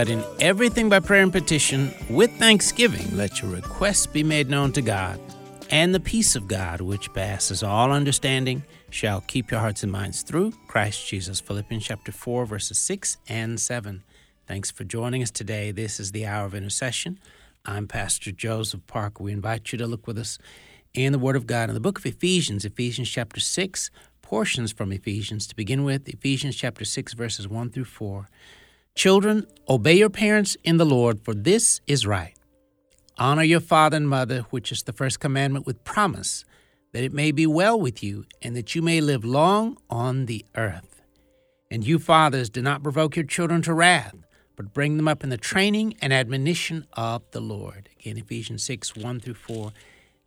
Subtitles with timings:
[0.00, 3.14] but in everything by prayer and petition with thanksgiving.
[3.14, 5.20] Let your requests be made known to God.
[5.68, 10.22] And the peace of God, which passes all understanding, shall keep your hearts and minds
[10.22, 11.38] through Christ Jesus.
[11.38, 14.02] Philippians chapter 4, verses 6 and 7.
[14.46, 15.70] Thanks for joining us today.
[15.70, 17.18] This is the hour of intercession.
[17.66, 19.22] I'm Pastor Joseph Parker.
[19.22, 20.38] We invite you to look with us
[20.94, 23.90] in the Word of God in the book of Ephesians, Ephesians chapter 6,
[24.22, 25.46] portions from Ephesians.
[25.48, 28.30] To begin with, Ephesians chapter 6, verses 1 through 4.
[28.94, 32.34] Children, obey your parents in the Lord, for this is right.
[33.18, 36.44] Honor your father and mother, which is the first commandment with promise,
[36.92, 40.44] that it may be well with you, and that you may live long on the
[40.56, 41.02] earth.
[41.70, 44.16] And you, fathers, do not provoke your children to wrath,
[44.56, 47.88] but bring them up in the training and admonition of the Lord.
[48.00, 49.72] Again, Ephesians 6 1 through 4.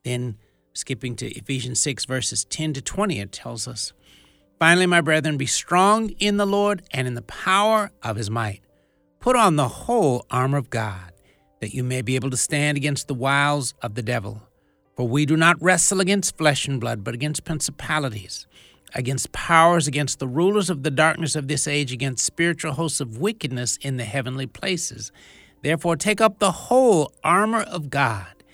[0.04, 0.38] Then,
[0.74, 3.92] skipping to Ephesians 6, verses 10 to 20, it tells us
[4.64, 8.62] Finally, my brethren, be strong in the Lord and in the power of his might.
[9.20, 11.12] Put on the whole armor of God,
[11.60, 14.42] that you may be able to stand against the wiles of the devil.
[14.96, 18.48] For we do not wrestle against flesh and blood, but against principalities,
[18.96, 23.18] against powers, against the rulers of the darkness of this age, against spiritual hosts of
[23.18, 25.12] wickedness in the heavenly places.
[25.62, 28.46] Therefore, take up the whole armor of God,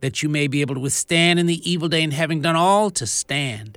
[0.00, 2.88] that you may be able to withstand in the evil day, and having done all,
[2.92, 3.76] to stand.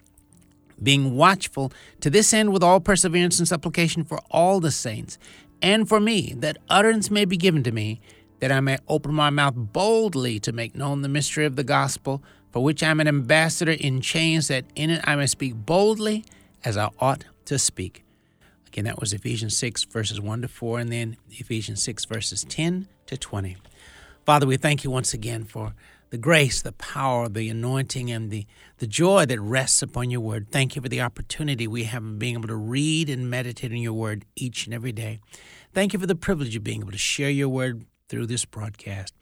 [0.81, 5.17] being watchful to this end with all perseverance and supplication for all the saints,
[5.61, 8.01] and for me, that utterance may be given to me,
[8.39, 12.23] that I may open my mouth boldly to make known the mystery of the gospel,
[12.51, 16.25] for which I am an ambassador in chains, that in it I may speak boldly
[16.63, 18.03] as I ought to speak.
[18.67, 22.87] Again, that was Ephesians 6, verses 1 to 4, and then Ephesians 6, verses 10
[23.05, 23.57] to 20.
[24.25, 25.73] Father, we thank you once again for
[26.11, 28.45] the grace, the power, the anointing, and the,
[28.77, 30.51] the joy that rests upon your word.
[30.51, 33.77] Thank you for the opportunity we have of being able to read and meditate on
[33.77, 35.21] your word each and every day.
[35.73, 39.13] Thank you for the privilege of being able to share your word through this broadcast.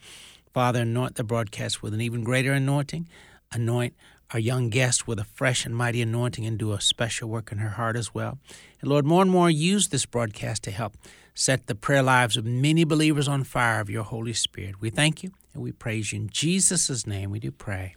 [0.51, 3.07] Father, anoint the broadcast with an even greater anointing.
[3.51, 3.93] Anoint
[4.31, 7.59] our young guest with a fresh and mighty anointing and do a special work in
[7.59, 8.39] her heart as well.
[8.81, 10.97] And Lord, more and more use this broadcast to help
[11.35, 14.81] set the prayer lives of many believers on fire of your Holy Spirit.
[14.81, 16.21] We thank you and we praise you.
[16.21, 17.93] In Jesus' name we do pray.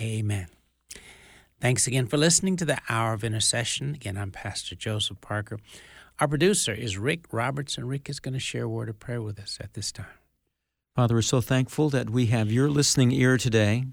[0.00, 0.48] Amen.
[1.60, 3.94] Thanks again for listening to the Hour of Intercession.
[3.94, 5.58] Again, I'm Pastor Joseph Parker.
[6.18, 7.86] Our producer is Rick Robertson.
[7.86, 10.06] Rick is going to share a word of prayer with us at this time.
[10.96, 13.84] Father, we're so thankful that we have your listening ear today.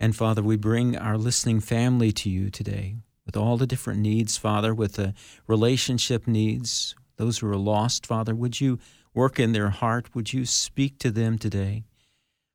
[0.00, 4.36] And Father, we bring our listening family to you today with all the different needs,
[4.38, 5.14] Father, with the
[5.46, 8.34] relationship needs, those who are lost, Father.
[8.34, 8.78] Would you
[9.12, 10.14] work in their heart?
[10.14, 11.84] Would you speak to them today?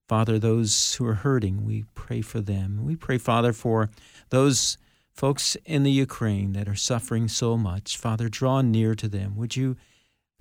[0.10, 2.84] Father, those who are hurting, we pray for them.
[2.84, 3.92] We pray, Father, for
[4.30, 4.80] those
[5.14, 7.96] folks in the Ukraine that are suffering so much.
[7.96, 9.36] Father, draw near to them.
[9.36, 9.78] Would you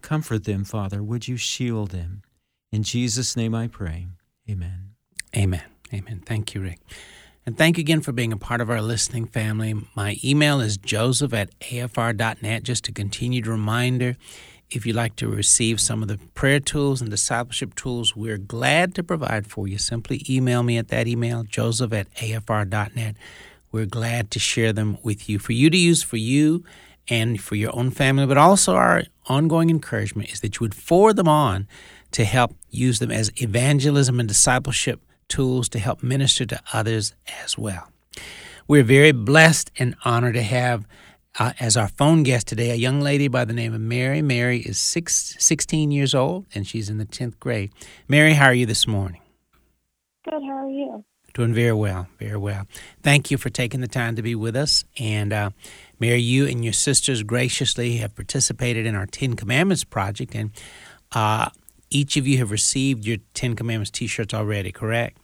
[0.01, 1.03] comfort them, Father?
[1.03, 2.23] Would you shield them?
[2.73, 4.07] In Jesus' name I pray.
[4.49, 4.95] Amen.
[5.37, 5.65] Amen.
[5.93, 6.23] Amen.
[6.25, 6.81] Thank you, Rick.
[7.45, 9.75] And thank you again for being a part of our listening family.
[9.95, 12.63] My email is joseph at afr.net.
[12.63, 14.17] Just a continued reminder
[14.71, 18.95] if you'd like to receive some of the prayer tools and discipleship tools, we're glad
[18.97, 19.79] to provide for you.
[19.79, 23.17] Simply email me at that email, joseph at afr.net.
[23.73, 26.65] We're glad to share them with you for you to use for you
[27.09, 31.17] and for your own family, but also our ongoing encouragement is that you would forward
[31.17, 31.67] them on
[32.13, 37.57] to help use them as evangelism and discipleship tools to help minister to others as
[37.57, 37.91] well.
[38.67, 40.87] We're very blessed and honored to have
[41.39, 44.23] uh, as our phone guest today, a young lady by the name of Mary.
[44.23, 47.71] Mary is six, 16 years old and she's in the 10th grade.
[48.09, 49.21] Mary, how are you this morning?
[50.25, 50.43] Good.
[50.43, 51.05] How are you?
[51.35, 52.67] Doing very well, very well.
[53.03, 54.85] Thank you for taking the time to be with us.
[54.99, 55.51] And uh,
[56.01, 60.51] Mary, you and your sisters graciously have participated in our Ten Commandments project, and
[61.13, 61.51] uh,
[61.91, 65.19] each of you have received your Ten Commandments t shirts already, correct?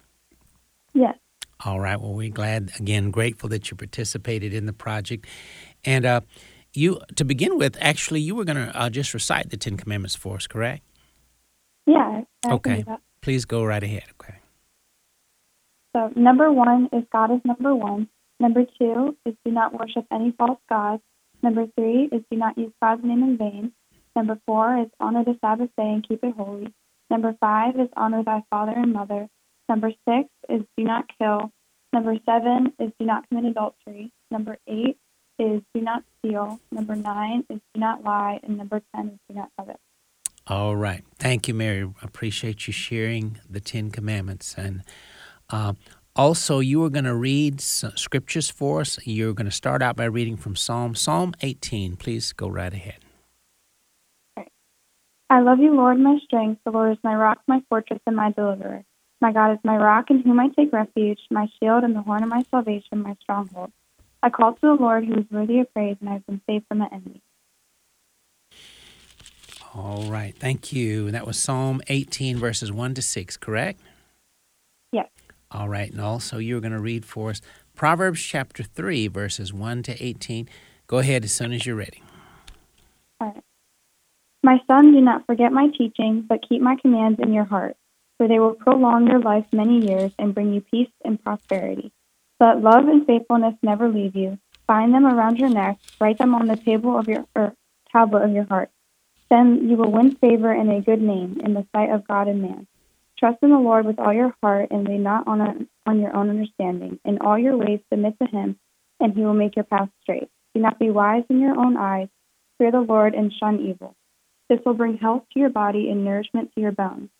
[0.92, 1.16] Yes.
[1.64, 1.98] All right.
[1.98, 5.26] Well, we're glad, again, grateful that you participated in the project.
[5.84, 6.20] And uh,
[6.72, 10.14] you, to begin with, actually, you were going to uh, just recite the Ten Commandments
[10.14, 10.82] for us, correct?
[11.86, 12.22] Yeah.
[12.46, 12.84] Okay.
[13.20, 14.04] Please go right ahead.
[14.20, 14.38] Okay.
[15.94, 18.08] So, number one is God is number one.
[18.40, 21.02] Number two is do not worship any false gods.
[21.42, 23.72] Number three is do not use God's name in vain.
[24.16, 26.72] Number four is honor the Sabbath day and keep it holy.
[27.10, 29.28] Number five is honor thy father and mother.
[29.68, 31.52] Number six is do not kill.
[31.92, 34.10] Number seven is do not commit adultery.
[34.30, 34.98] Number eight
[35.38, 36.60] is do not steal.
[36.70, 38.40] Number nine is do not lie.
[38.42, 39.78] And number 10 is do not covet.
[40.46, 41.02] All right.
[41.18, 41.90] Thank you, Mary.
[42.02, 44.54] Appreciate you sharing the Ten Commandments.
[44.58, 44.82] And
[45.50, 45.72] uh,
[46.14, 48.98] also, you are going to read scriptures for us.
[49.06, 51.96] You're going to start out by reading from Psalm Psalm 18.
[51.96, 52.98] Please go right ahead.
[55.30, 56.60] I love you, Lord, my strength.
[56.64, 58.84] The Lord is my rock, my fortress, and my deliverer.
[59.20, 62.22] My God is my rock in whom I take refuge, my shield and the horn
[62.22, 63.72] of my salvation, my stronghold.
[64.24, 66.64] I call to the Lord who is worthy of praise, and I have been saved
[66.66, 67.20] from the enemy.
[69.74, 70.34] All right.
[70.34, 71.10] Thank you.
[71.10, 73.82] That was Psalm 18, verses 1 to 6, correct?
[74.92, 75.10] Yes.
[75.50, 75.90] All right.
[75.90, 77.42] And also, you're going to read for us
[77.74, 80.48] Proverbs chapter 3, verses 1 to 18.
[80.86, 82.02] Go ahead as soon as you're ready.
[83.20, 83.44] All right.
[84.42, 87.76] My son, do not forget my teaching, but keep my commands in your heart,
[88.16, 91.92] for they will prolong your life many years and bring you peace and prosperity.
[92.40, 94.38] Let love and faithfulness never leave you.
[94.66, 97.54] Bind them around your neck, write them on the table of your or
[97.92, 98.70] tablet of your heart.
[99.30, 102.42] Then you will win favor and a good name in the sight of God and
[102.42, 102.66] man.
[103.18, 105.54] Trust in the Lord with all your heart and lean not on, a,
[105.86, 106.98] on your own understanding.
[107.04, 108.58] In all your ways submit to him,
[109.00, 110.28] and he will make your path straight.
[110.54, 112.08] Do not be wise in your own eyes.
[112.58, 113.94] Fear the Lord and shun evil.
[114.48, 117.10] This will bring health to your body and nourishment to your bones.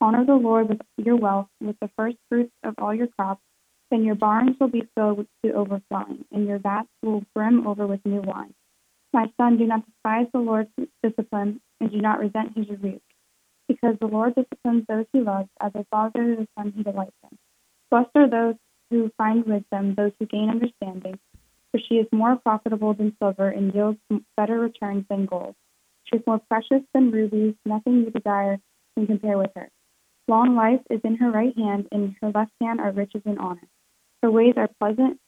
[0.00, 3.42] Honor the Lord with your wealth, with the first fruits of all your crops.
[3.92, 8.00] Then your barns will be filled to overflowing, and your vats will brim over with
[8.06, 8.54] new wine.
[9.12, 10.70] My son, do not despise the Lord's
[11.02, 13.02] discipline, and do not resent his rebuke,
[13.68, 17.36] because the Lord disciplines those he loves, as a father the son he delights in.
[17.90, 18.54] Blessed are those
[18.88, 21.18] who find wisdom, those who gain understanding,
[21.70, 23.98] for she is more profitable than silver and yields
[24.38, 25.54] better returns than gold.
[26.04, 28.58] She is more precious than rubies, nothing you desire
[28.96, 29.68] can compare with her.
[30.28, 33.38] Long life is in her right hand, and in her left hand are riches and
[33.38, 33.68] honor.
[34.22, 35.18] Her ways are pleasant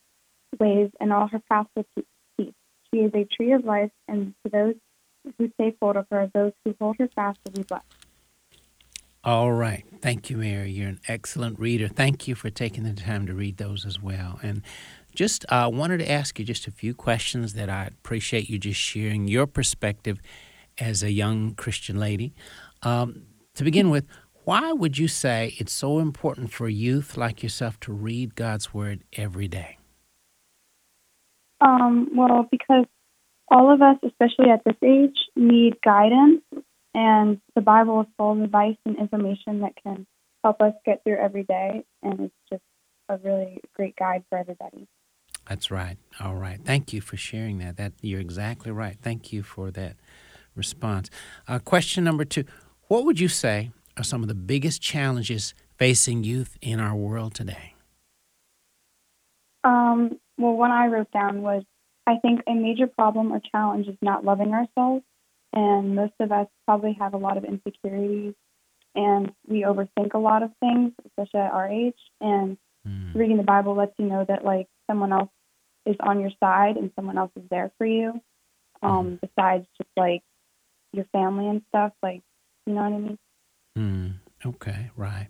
[0.61, 1.85] ways, and all her paths are
[2.39, 2.53] peace.
[2.93, 4.75] She is a tree of life, and to those
[5.39, 7.85] who take hold of her, those who hold her fast will be blessed.
[9.25, 9.85] All right.
[10.03, 10.71] Thank you, Mary.
[10.71, 11.89] You're an excellent reader.
[11.89, 14.39] Thank you for taking the time to read those as well.
[14.43, 14.61] And
[15.15, 18.79] just uh, wanted to ask you just a few questions that I appreciate you just
[18.79, 20.21] sharing your perspective
[20.79, 22.35] as a young Christian lady.
[22.83, 23.23] Um,
[23.55, 24.07] to begin with,
[24.45, 29.03] why would you say it's so important for youth like yourself to read God's Word
[29.15, 29.79] every day?
[31.61, 32.85] Um, well, because
[33.49, 36.43] all of us, especially at this age, need guidance,
[36.95, 40.07] and the Bible is full of advice and information that can
[40.43, 42.63] help us get through every day, and it's just
[43.09, 44.87] a really great guide for everybody.
[45.49, 45.97] That's right.
[46.21, 46.61] All right.
[46.63, 47.77] Thank you for sharing that.
[47.77, 48.97] That you're exactly right.
[49.01, 49.97] Thank you for that
[50.55, 51.11] response.
[51.49, 52.45] Uh, question number two
[52.89, 57.35] What would you say are some of the biggest challenges facing youth in our world
[57.35, 57.75] today?
[59.63, 61.63] Um, well, one I wrote down was
[62.07, 65.05] I think a major problem or challenge is not loving ourselves.
[65.53, 68.35] And most of us probably have a lot of insecurities
[68.95, 71.99] and we overthink a lot of things, especially at our age.
[72.21, 73.15] And mm.
[73.15, 75.31] reading the Bible lets you know that, like, someone else
[75.87, 78.21] is on your side and someone else is there for you,
[78.83, 79.21] um, mm.
[79.21, 80.23] besides just like
[80.93, 81.93] your family and stuff.
[82.03, 82.23] Like,
[82.67, 83.19] you know what I mean?
[83.77, 84.15] Mm,
[84.47, 85.29] okay, right,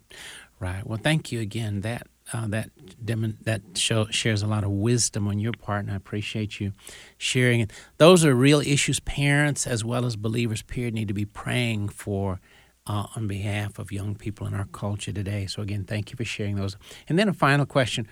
[0.60, 0.86] right.
[0.86, 1.80] Well, thank you again.
[1.80, 2.70] That uh, that
[3.04, 6.72] dem- that show, shares a lot of wisdom on your part, and I appreciate you
[7.16, 7.72] sharing it.
[7.96, 12.40] Those are real issues parents as well as believers, period, need to be praying for
[12.86, 15.46] uh, on behalf of young people in our culture today.
[15.46, 16.76] So again, thank you for sharing those.
[17.08, 18.06] And then a final question: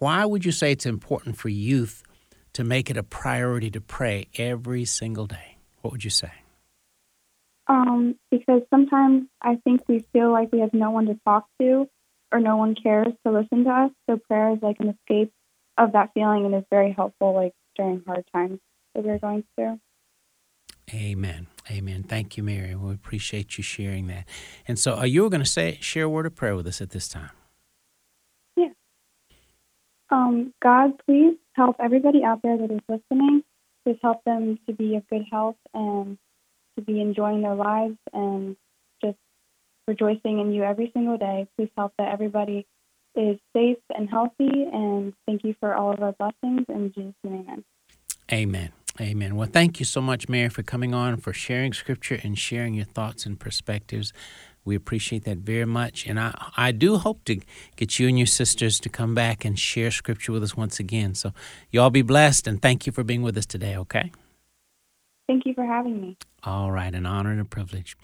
[0.00, 2.02] Why would you say it's important for youth
[2.52, 5.56] to make it a priority to pray every single day?
[5.80, 6.32] What would you say?
[7.68, 11.88] Um, because sometimes I think we feel like we have no one to talk to
[12.32, 13.90] or no one cares to listen to us.
[14.08, 15.32] So prayer is like an escape
[15.76, 18.58] of that feeling and is very helpful like during hard times
[18.94, 19.78] that we're going through.
[20.92, 21.46] Amen.
[21.70, 22.02] Amen.
[22.02, 22.74] Thank you, Mary.
[22.74, 24.26] We appreciate you sharing that.
[24.66, 26.90] And so, are you going to say share a word of prayer with us at
[26.90, 27.30] this time?
[28.56, 28.68] Yeah.
[30.10, 33.44] Um, God, please help everybody out there that is listening.
[33.84, 36.16] Please help them to be of good health and
[36.78, 38.56] to be enjoying their lives and
[39.02, 39.18] just
[39.86, 41.46] rejoicing in you every single day.
[41.56, 42.66] Please help that everybody
[43.14, 44.66] is safe and healthy.
[44.72, 46.66] And thank you for all of our blessings.
[46.68, 47.64] In Jesus' name, amen.
[48.30, 48.72] Amen.
[49.00, 49.36] Amen.
[49.36, 52.84] Well, thank you so much, Mary, for coming on, for sharing scripture and sharing your
[52.84, 54.12] thoughts and perspectives.
[54.64, 56.04] We appreciate that very much.
[56.06, 57.40] And I, I do hope to
[57.76, 61.14] get you and your sisters to come back and share scripture with us once again.
[61.14, 61.32] So,
[61.70, 64.10] you all be blessed and thank you for being with us today, okay?
[65.28, 66.16] Thank you for having me.
[66.42, 67.96] All right, an honor and a privilege.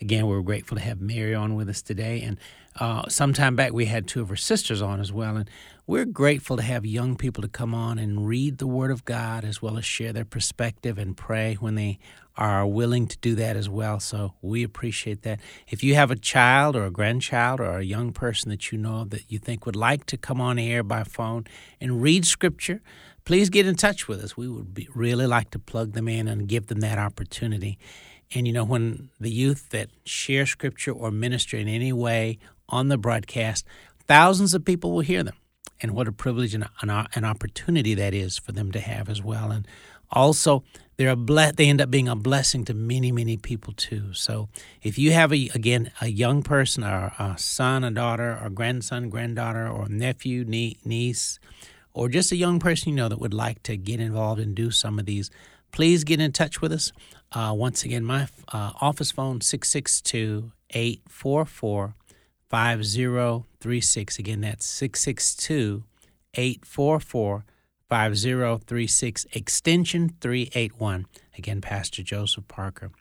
[0.00, 2.22] again, we're grateful to have Mary on with us today.
[2.22, 2.38] And
[2.78, 5.36] uh, sometime back, we had two of her sisters on as well.
[5.36, 5.50] And
[5.86, 9.44] we're grateful to have young people to come on and read the Word of God
[9.44, 11.98] as well as share their perspective and pray when they
[12.36, 13.98] are willing to do that as well.
[14.00, 15.40] So we appreciate that.
[15.68, 19.04] If you have a child or a grandchild or a young person that you know
[19.06, 21.46] that you think would like to come on air by phone
[21.80, 22.80] and read Scripture,
[23.30, 24.36] please get in touch with us.
[24.36, 27.78] We would be, really like to plug them in and give them that opportunity.
[28.34, 32.88] And you know, when the youth that share Scripture or minister in any way on
[32.88, 33.64] the broadcast,
[34.08, 35.36] thousands of people will hear them.
[35.80, 39.52] And what a privilege and an, opportunity that is for them to have as well.
[39.52, 39.64] And
[40.10, 40.64] also,
[40.96, 44.12] they're a ble- they end up being a blessing to many, many people too.
[44.12, 44.48] So
[44.82, 49.08] if you have, a, again, a young person or a son, a daughter, or grandson,
[49.08, 51.38] granddaughter, or nephew, nie- niece,
[51.92, 54.70] or just a young person you know that would like to get involved and do
[54.70, 55.30] some of these,
[55.72, 56.92] please get in touch with us.
[57.32, 61.94] Uh, once again, my uh, office phone, 662 844
[62.48, 64.18] 5036.
[64.18, 65.84] Again, that's 662
[66.34, 67.44] 844
[67.88, 71.06] 5036, extension 381.
[71.36, 72.92] Again, Pastor Joseph Parker.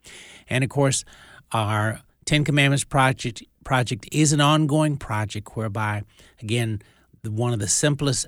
[0.50, 1.06] And of course,
[1.52, 6.04] our Ten Commandments project project is an ongoing project whereby,
[6.42, 6.82] again,
[7.24, 8.26] one of the simplest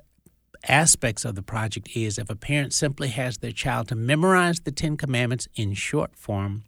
[0.68, 4.72] aspects of the project is if a parent simply has their child to memorize the
[4.72, 6.64] Ten Commandments in short form,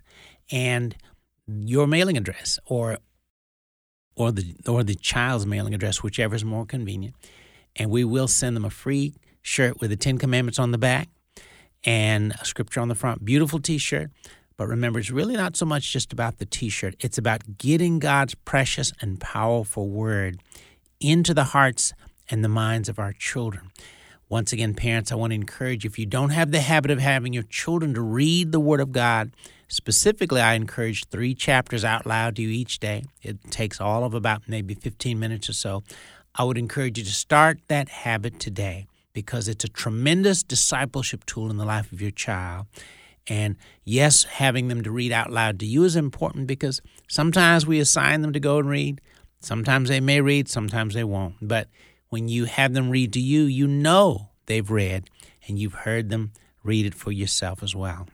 [0.52, 0.96] and
[1.48, 2.98] your mailing address or
[4.16, 7.16] or the or the child's mailing address, whichever is more convenient.
[7.76, 11.08] And we will send them a free shirt with the Ten Commandments on the back
[11.84, 13.24] and a scripture on the front.
[13.24, 14.12] Beautiful T-shirt.
[14.58, 17.98] But remember, it's really not so much just about the t shirt, it's about getting
[17.98, 20.40] God's precious and powerful word
[21.00, 21.94] into the hearts
[22.30, 23.72] and the minds of our children.
[24.32, 27.00] Once again, parents, I want to encourage you if you don't have the habit of
[27.00, 29.36] having your children to read the Word of God,
[29.68, 33.04] specifically, I encourage three chapters out loud to you each day.
[33.22, 35.84] It takes all of about maybe 15 minutes or so.
[36.34, 41.52] I would encourage you to start that habit today because it's a tremendous discipleship tool
[41.52, 42.68] in the life of your child.
[43.28, 47.82] And yes, having them to read out loud to you is important because sometimes we
[47.82, 49.02] assign them to go and read.
[49.42, 51.36] Sometimes they may read, sometimes they won't.
[51.42, 51.68] But
[52.12, 55.10] when you have them read to you, you know they've read
[55.48, 58.08] and you've heard them read it for yourself as well.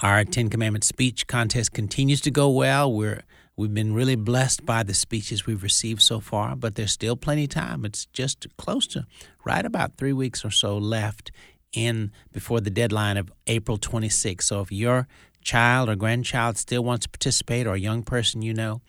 [0.00, 2.90] Our Ten Commandments speech contest continues to go well.
[2.90, 3.22] We're
[3.54, 7.44] we've been really blessed by the speeches we've received so far, but there's still plenty
[7.44, 7.84] of time.
[7.84, 9.06] It's just close to
[9.44, 11.30] right about three weeks or so left
[11.74, 14.44] in before the deadline of April 26th.
[14.44, 15.06] So if your
[15.44, 18.80] child or grandchild still wants to participate or a young person you know,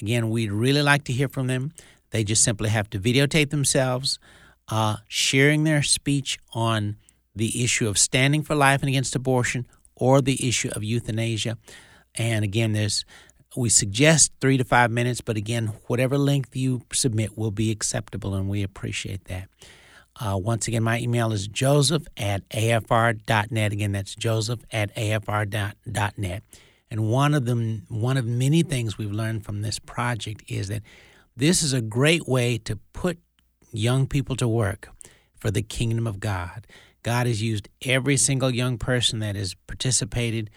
[0.00, 1.72] again, we'd really like to hear from them.
[2.14, 4.20] They just simply have to videotape themselves
[4.68, 6.94] uh, sharing their speech on
[7.34, 9.66] the issue of standing for life and against abortion
[9.96, 11.58] or the issue of euthanasia.
[12.14, 13.04] And again, there's
[13.56, 18.36] we suggest three to five minutes, but again, whatever length you submit will be acceptable,
[18.36, 19.48] and we appreciate that.
[20.14, 23.72] Uh, once again, my email is joseph at afr.net.
[23.72, 26.44] Again, that's joseph at afr.net.
[26.92, 30.82] And one of them, one of many things we've learned from this project is that
[31.36, 33.18] this is a great way to put
[33.72, 34.90] young people to work
[35.36, 36.66] for the kingdom of God.
[37.02, 40.48] God has used every single young person that has participated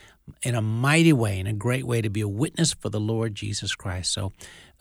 [0.43, 3.36] in a mighty way, in a great way, to be a witness for the Lord
[3.36, 4.13] Jesus Christ.
[4.13, 4.31] So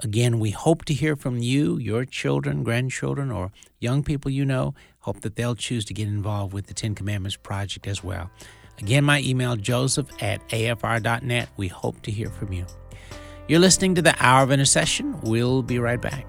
[0.01, 3.51] Again, we hope to hear from you, your children, grandchildren, or
[3.81, 4.75] young people you know.
[5.01, 8.31] Hope that they'll choose to get involved with the Ten Commandments Project as well.
[8.79, 11.49] Again, my email, joseph at afr.net.
[11.57, 12.67] We hope to hear from you.
[13.49, 15.21] You're listening to the Hour of Intercession.
[15.21, 16.27] We'll be right back.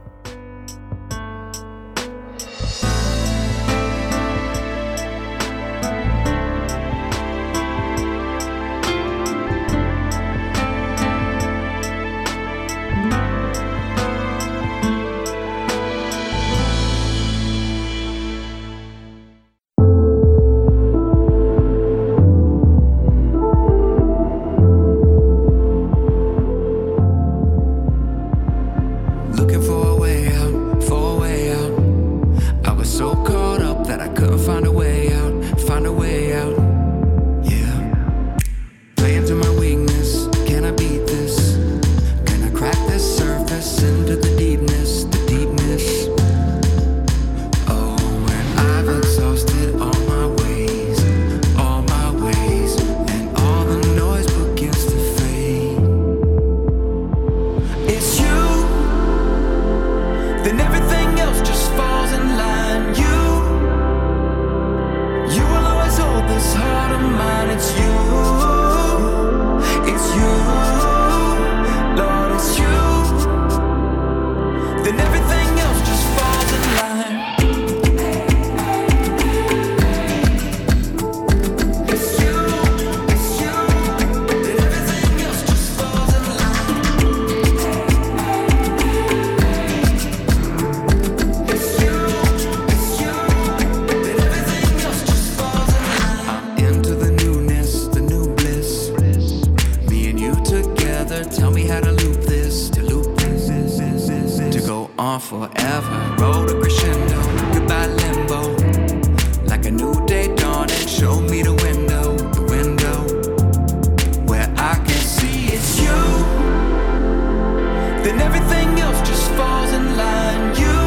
[118.07, 120.55] then everything else just falls in line.
[120.55, 120.79] You,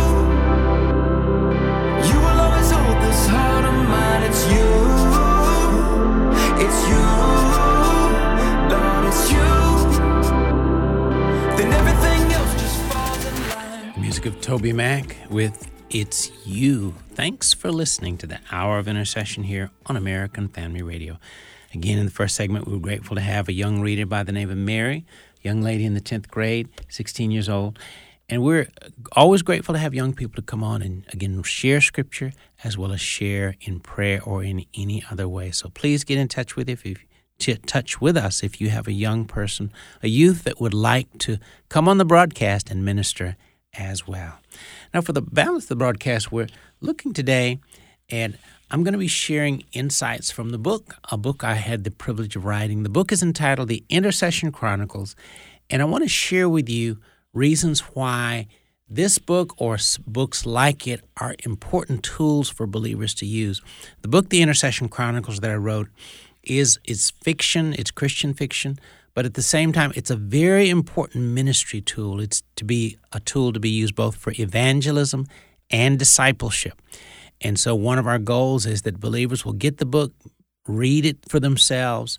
[2.08, 4.22] you will always hold this heart of mine.
[4.22, 4.68] It's you,
[6.64, 7.04] it's you,
[8.72, 9.50] Lord, it's you.
[11.58, 14.00] Then everything else just falls in line.
[14.00, 16.94] Music of TobyMac with it's you.
[17.12, 21.18] Thanks for listening to the Hour of Intercession here on American Family Radio.
[21.74, 24.32] Again, in the first segment, we were grateful to have a young reader by the
[24.32, 25.04] name of Mary
[25.42, 27.78] young lady in the 10th grade, 16 years old.
[28.28, 28.68] And we're
[29.12, 32.92] always grateful to have young people to come on and, again, share scripture as well
[32.92, 35.50] as share in prayer or in any other way.
[35.50, 36.96] So please get in touch with if you
[37.40, 39.72] to touch with us if you have a young person,
[40.02, 43.36] a youth that would like to come on the broadcast and minister
[43.74, 44.38] as well.
[44.92, 46.48] Now, for the balance of the broadcast, we're
[46.80, 47.60] looking today
[48.10, 48.32] at
[48.72, 52.36] I'm going to be sharing insights from the book, a book I had the privilege
[52.36, 52.84] of writing.
[52.84, 55.16] The book is entitled The Intercession Chronicles,
[55.68, 56.98] and I want to share with you
[57.32, 58.46] reasons why
[58.88, 63.60] this book or books like it are important tools for believers to use.
[64.02, 65.88] The book The Intercession Chronicles that I wrote
[66.44, 68.78] is it's fiction, it's Christian fiction,
[69.14, 72.20] but at the same time, it's a very important ministry tool.
[72.20, 75.26] It's to be a tool to be used both for evangelism
[75.72, 76.80] and discipleship.
[77.40, 80.12] And so, one of our goals is that believers will get the book,
[80.66, 82.18] read it for themselves,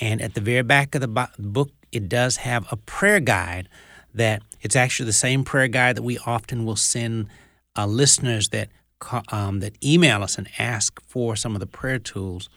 [0.00, 3.68] and at the very back of the book, it does have a prayer guide
[4.14, 7.28] that it's actually the same prayer guide that we often will send
[7.76, 8.68] uh, listeners that
[9.30, 12.48] um, that email us and ask for some of the prayer tools.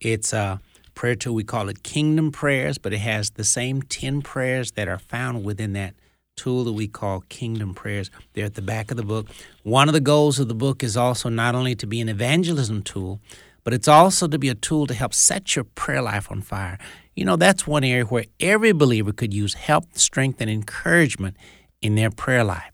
[0.00, 0.60] It's a
[0.94, 1.34] prayer tool.
[1.34, 5.44] We call it Kingdom Prayers, but it has the same 10 prayers that are found
[5.44, 5.94] within that
[6.38, 8.10] tool that we call Kingdom Prayers.
[8.32, 9.28] They're at the back of the book.
[9.64, 12.82] One of the goals of the book is also not only to be an evangelism
[12.82, 13.20] tool,
[13.64, 16.78] but it's also to be a tool to help set your prayer life on fire.
[17.14, 21.36] You know, that's one area where every believer could use help, strength, and encouragement
[21.82, 22.72] in their prayer life.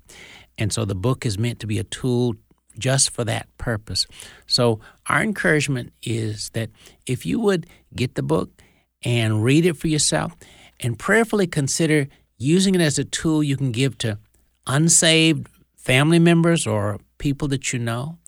[0.59, 2.35] And so the book is meant to be a tool
[2.79, 4.07] just for that purpose.
[4.47, 6.71] So, our encouragement is that
[7.07, 8.51] if you would get the book
[9.03, 10.35] and read it for yourself
[10.81, 12.09] and prayerfully consider
[12.45, 14.19] using it as a tool you can give to
[14.67, 18.19] unsaved family members or people that you know,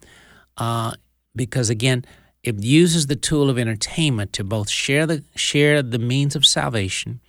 [0.56, 0.92] uh,
[1.34, 2.04] because again,
[2.42, 7.20] it uses the tool of entertainment to both share the share the means of salvation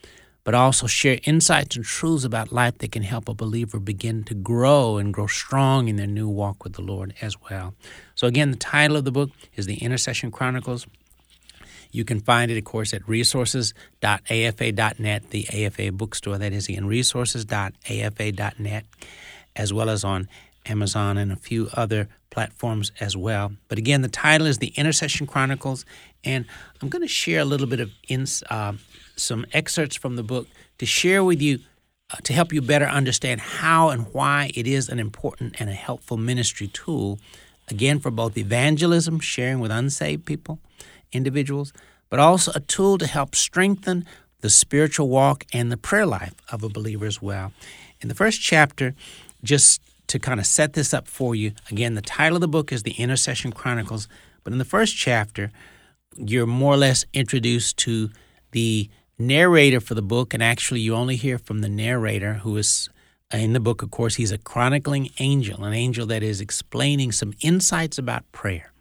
[0.48, 4.34] but also share insights and truths about life that can help a believer begin to
[4.34, 7.74] grow and grow strong in their new walk with the Lord as well.
[8.16, 10.88] So, again, the title of the book is The Intercession Chronicles.
[11.92, 18.86] You can find it, of course, at resources.afa.net, the AFA bookstore, that is, again, resources.afa.net,
[19.56, 20.30] as well as on
[20.66, 23.54] Amazon and a few other platforms as well.
[23.68, 25.86] But again, the title is The Intercession Chronicles,
[26.24, 26.46] and
[26.82, 28.74] I'm going to share a little bit of ins, uh,
[29.16, 30.48] some excerpts from the book
[30.78, 31.60] to share with you
[32.10, 35.74] uh, to help you better understand how and why it is an important and a
[35.74, 37.20] helpful ministry tool,
[37.68, 40.60] again, for both evangelism, sharing with unsaved people,
[41.12, 41.74] individuals,
[42.10, 44.06] but also a tool to help strengthen
[44.42, 47.52] the spiritual walk and the prayer life of a believer as well.
[48.02, 48.94] In the first chapter,
[49.44, 52.72] just to kind of set this up for you, again, the title of the book
[52.72, 54.08] is The Intercession Chronicles,
[54.44, 55.52] but in the first chapter,
[56.16, 58.10] you're more or less introduced to
[58.52, 62.90] the narrator for the book, and actually, you only hear from the narrator, who is
[63.34, 67.12] uh, in the book, of course, he's a chronicling angel, an angel that is explaining
[67.12, 68.72] some insights about prayer.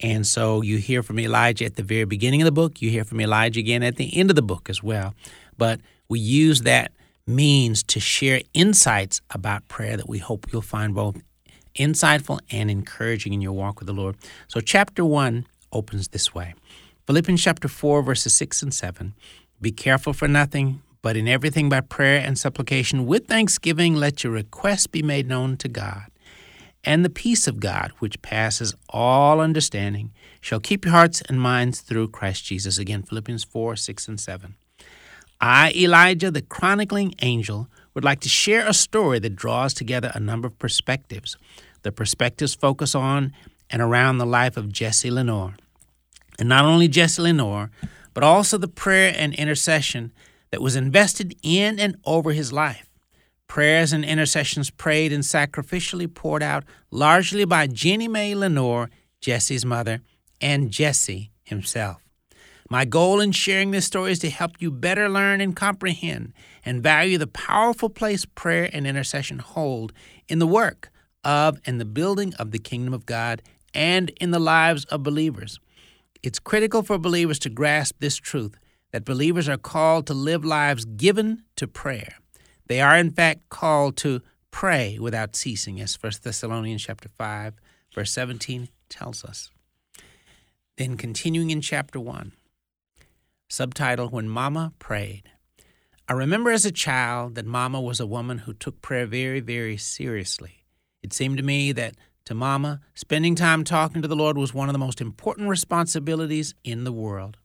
[0.00, 3.04] And so you hear from Elijah at the very beginning of the book, you hear
[3.04, 5.14] from Elijah again at the end of the book as well.
[5.56, 6.92] But we use that
[7.26, 11.16] means to share insights about prayer that we hope you'll find both
[11.76, 14.16] insightful and encouraging in your walk with the Lord.
[14.48, 16.54] So, chapter 1 opens this way
[17.06, 19.14] Philippians chapter 4, verses 6 and 7.
[19.60, 24.32] Be careful for nothing, but in everything by prayer and supplication with thanksgiving let your
[24.32, 26.04] requests be made known to God.
[26.84, 31.80] And the peace of God, which passes all understanding, shall keep your hearts and minds
[31.80, 32.78] through Christ Jesus.
[32.78, 34.54] Again, Philippians 4, 6, and 7.
[35.40, 40.20] I, Elijah, the chronicling angel, would like to share a story that draws together a
[40.20, 41.36] number of perspectives.
[41.82, 43.32] The perspectives focus on
[43.70, 45.54] and around the life of Jesse Lenore.
[46.38, 47.70] And not only Jesse Lenore,
[48.14, 50.12] but also the prayer and intercession
[50.50, 52.87] that was invested in and over his life.
[53.48, 60.00] Prayers and intercessions prayed and sacrificially poured out largely by Jennie Mae Lenore, Jesse's mother,
[60.40, 62.02] and Jesse himself.
[62.70, 66.34] My goal in sharing this story is to help you better learn and comprehend
[66.64, 69.94] and value the powerful place prayer and intercession hold
[70.28, 70.90] in the work
[71.24, 73.40] of and the building of the kingdom of God
[73.72, 75.58] and in the lives of believers.
[76.22, 78.58] It's critical for believers to grasp this truth
[78.92, 82.16] that believers are called to live lives given to prayer.
[82.68, 87.54] They are in fact called to pray without ceasing, as 1 Thessalonians chapter 5,
[87.94, 89.50] verse 17 tells us.
[90.76, 92.32] Then continuing in chapter 1,
[93.48, 95.30] subtitle When Mama Prayed.
[96.06, 99.76] I remember as a child that Mama was a woman who took prayer very, very
[99.76, 100.64] seriously.
[101.02, 104.68] It seemed to me that to Mama, spending time talking to the Lord was one
[104.68, 107.38] of the most important responsibilities in the world.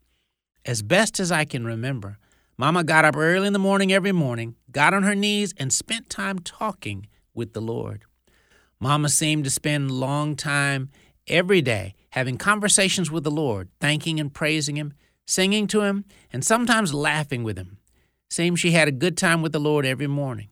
[0.65, 2.17] As best as I can remember,
[2.57, 6.09] Mama got up early in the morning every morning, got on her knees, and spent
[6.09, 8.05] time talking with the Lord.
[8.79, 10.89] Mama seemed to spend long time
[11.27, 14.93] every day having conversations with the Lord, thanking and praising Him,
[15.25, 17.77] singing to Him, and sometimes laughing with Him.
[18.29, 20.49] Seemed she had a good time with the Lord every morning.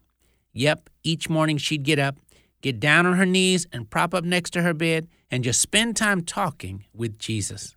[0.53, 2.17] Yep, each morning she'd get up,
[2.61, 5.95] get down on her knees, and prop up next to her bed and just spend
[5.95, 7.75] time talking with Jesus.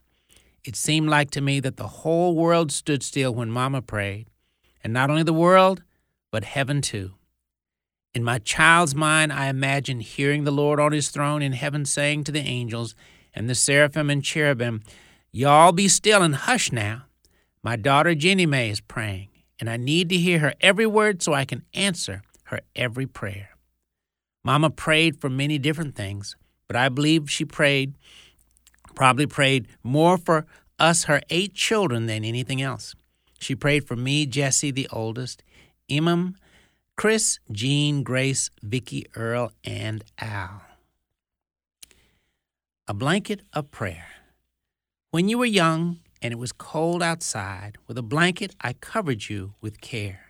[0.65, 4.29] It seemed like to me that the whole world stood still when Mama prayed,
[4.83, 5.83] and not only the world,
[6.31, 7.13] but heaven too.
[8.15, 12.25] In my child's mind, I imagined hearing the Lord on his throne in heaven saying
[12.25, 12.95] to the angels
[13.35, 14.83] and the seraphim and cherubim,
[15.33, 17.03] Y'all be still and hush now.
[17.63, 21.35] My daughter Jenny May is praying, and I need to hear her every word so
[21.35, 23.51] I can answer her every prayer.
[24.45, 26.37] Mama prayed for many different things,
[26.69, 27.95] but I believe she prayed,
[28.95, 30.47] probably prayed more for
[30.79, 32.95] us, her eight children, than anything else.
[33.39, 35.43] She prayed for me, Jesse, the oldest,
[35.91, 36.37] Imam,
[36.97, 40.63] Chris, Jean, Grace, Vicky, Earl, and Al.
[42.87, 44.07] A blanket of prayer.
[45.11, 49.55] When you were young and it was cold outside, with a blanket I covered you
[49.61, 50.21] with care.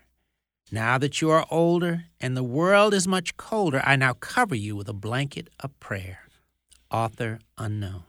[0.72, 4.74] Now that you are older and the world is much colder, I now cover you
[4.74, 6.20] with a blanket of prayer.
[6.90, 8.04] Author unknown.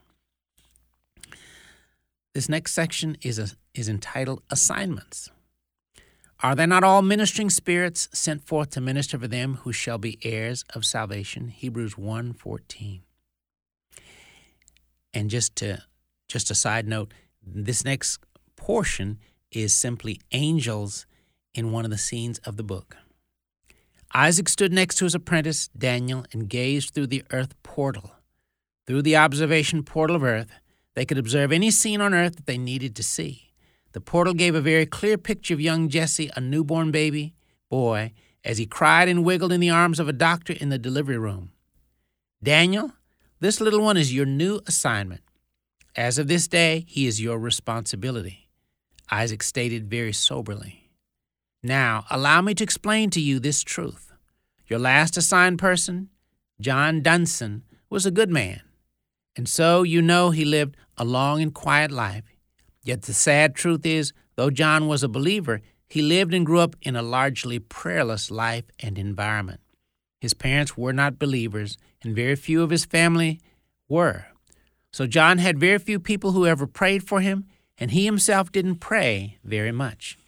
[2.36, 5.30] This next section is, a, is entitled Assignments.
[6.42, 10.18] Are they not all ministering spirits sent forth to minister for them who shall be
[10.22, 11.48] heirs of salvation?
[11.48, 13.00] Hebrews 1:14.
[15.14, 15.84] And just to
[16.28, 18.18] just a side note, this next
[18.54, 19.18] portion
[19.50, 21.06] is simply angels
[21.54, 22.98] in one of the scenes of the book.
[24.12, 28.10] Isaac stood next to his apprentice, Daniel, and gazed through the earth portal.
[28.86, 30.50] Through the observation portal of earth,
[30.96, 33.52] they could observe any scene on earth that they needed to see.
[33.92, 37.34] The portal gave a very clear picture of young Jesse, a newborn baby
[37.70, 38.12] boy,
[38.44, 41.52] as he cried and wiggled in the arms of a doctor in the delivery room.
[42.42, 42.92] Daniel,
[43.40, 45.20] this little one is your new assignment.
[45.94, 48.48] As of this day, he is your responsibility.
[49.10, 50.90] Isaac stated very soberly.
[51.62, 54.12] Now, allow me to explain to you this truth.
[54.66, 56.08] Your last assigned person,
[56.60, 58.62] John Dunson, was a good man,
[59.36, 62.24] and so you know he lived a long and quiet life.
[62.82, 66.74] Yet the sad truth is, though John was a believer, he lived and grew up
[66.82, 69.60] in a largely prayerless life and environment.
[70.20, 73.40] His parents were not believers, and very few of his family
[73.88, 74.26] were.
[74.92, 77.44] So John had very few people who ever prayed for him,
[77.78, 80.18] and he himself didn't pray very much.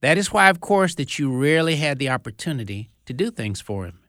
[0.00, 3.84] That is why, of course, that you rarely had the opportunity to do things for
[3.84, 4.00] him.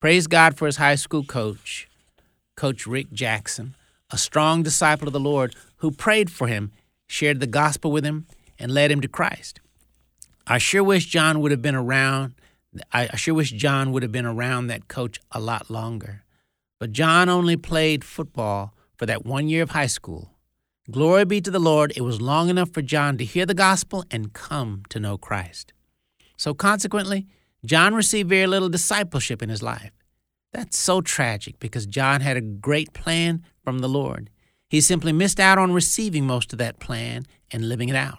[0.00, 1.87] Praise God for his high school coach,
[2.58, 3.76] Coach Rick Jackson,
[4.10, 6.72] a strong disciple of the Lord who prayed for him
[7.06, 8.26] shared the gospel with him,
[8.58, 9.60] and led him to Christ.
[10.46, 12.34] I sure wish John would have been around.
[12.92, 16.24] I sure wish John would have been around that coach a lot longer.
[16.80, 20.32] But John only played football for that one year of high school.
[20.90, 24.04] Glory be to the Lord, it was long enough for John to hear the gospel
[24.10, 25.72] and come to know Christ.
[26.36, 27.26] So consequently,
[27.64, 29.92] John received very little discipleship in his life.
[30.52, 34.30] That's so tragic because John had a great plan from the Lord.
[34.68, 38.18] He simply missed out on receiving most of that plan and living it out.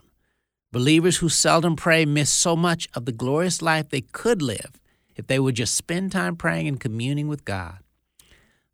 [0.71, 4.79] Believers who seldom pray miss so much of the glorious life they could live
[5.15, 7.79] if they would just spend time praying and communing with God,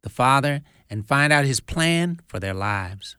[0.01, 3.17] the Father, and find out His plan for their lives.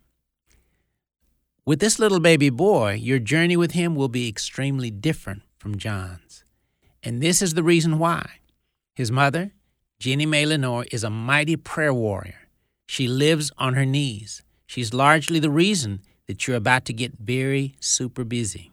[1.67, 6.45] With this little baby boy, your journey with him will be extremely different from John's.
[7.03, 8.39] And this is the reason why.
[8.95, 9.51] His mother,
[9.99, 12.49] Jenny May Lenore, is a mighty prayer warrior.
[12.87, 14.43] She lives on her knees.
[14.67, 18.73] She's largely the reason that you're about to get very super busy.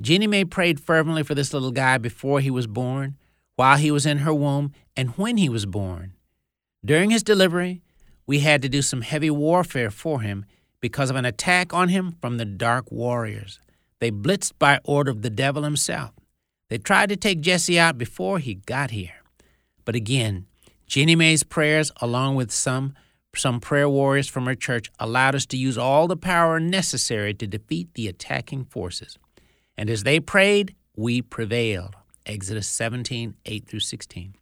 [0.00, 3.16] Jenny Mae prayed fervently for this little guy before he was born,
[3.54, 6.12] while he was in her womb, and when he was born.
[6.84, 7.82] During his delivery,
[8.26, 10.44] we had to do some heavy warfare for him
[10.80, 13.60] because of an attack on him from the Dark Warriors.
[14.00, 16.12] They blitzed by order of the devil himself.
[16.68, 19.15] They tried to take Jesse out before he got here.
[19.86, 20.44] But again,
[20.86, 22.92] Jenny Mae's prayers, along with some
[23.34, 27.46] some prayer warriors from her church allowed us to use all the power necessary to
[27.46, 29.18] defeat the attacking forces.
[29.76, 31.96] And as they prayed, we prevailed.
[32.24, 34.34] Exodus 17, 8 through 16.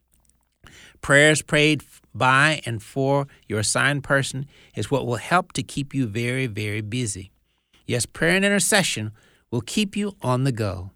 [1.02, 1.82] Prayers prayed
[2.14, 6.80] by and for your assigned person is what will help to keep you very, very
[6.80, 7.32] busy.
[7.86, 9.10] Yes, prayer and intercession
[9.50, 10.92] will keep you on the go.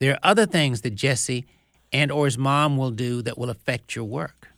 [0.00, 1.46] There are other things that Jesse
[1.92, 4.48] and or his mom will do that will affect your work.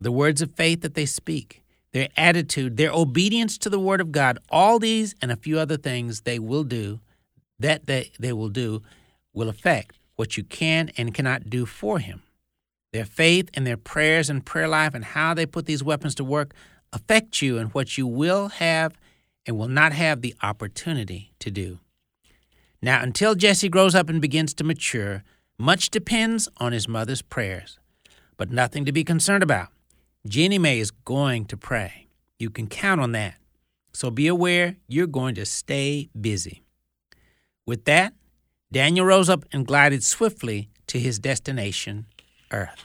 [0.00, 1.62] the words of faith that they speak,
[1.92, 5.76] their attitude, their obedience to the Word of God, all these and a few other
[5.76, 7.00] things they will do,
[7.58, 8.82] that they, they will do,
[9.32, 12.22] will affect what you can and cannot do for Him.
[12.92, 16.24] Their faith and their prayers and prayer life and how they put these weapons to
[16.24, 16.54] work
[16.92, 18.94] affect you and what you will have
[19.46, 21.78] and will not have the opportunity to do.
[22.80, 25.24] Now, until Jesse grows up and begins to mature,
[25.58, 27.78] much depends on his mother's prayers,
[28.36, 29.68] but nothing to be concerned about.
[30.26, 32.06] Jeannie Mae is going to pray.
[32.38, 33.34] You can count on that.
[33.92, 36.62] So be aware you're going to stay busy.
[37.66, 38.14] With that,
[38.70, 42.06] Daniel rose up and glided swiftly to his destination,
[42.52, 42.84] Earth.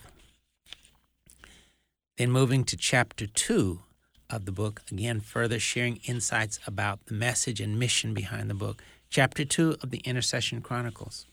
[2.17, 3.81] Then moving to chapter 2
[4.29, 8.81] of the book, again, further sharing insights about the message and mission behind the book.
[9.09, 11.27] Chapter 2 of the Intercession Chronicles.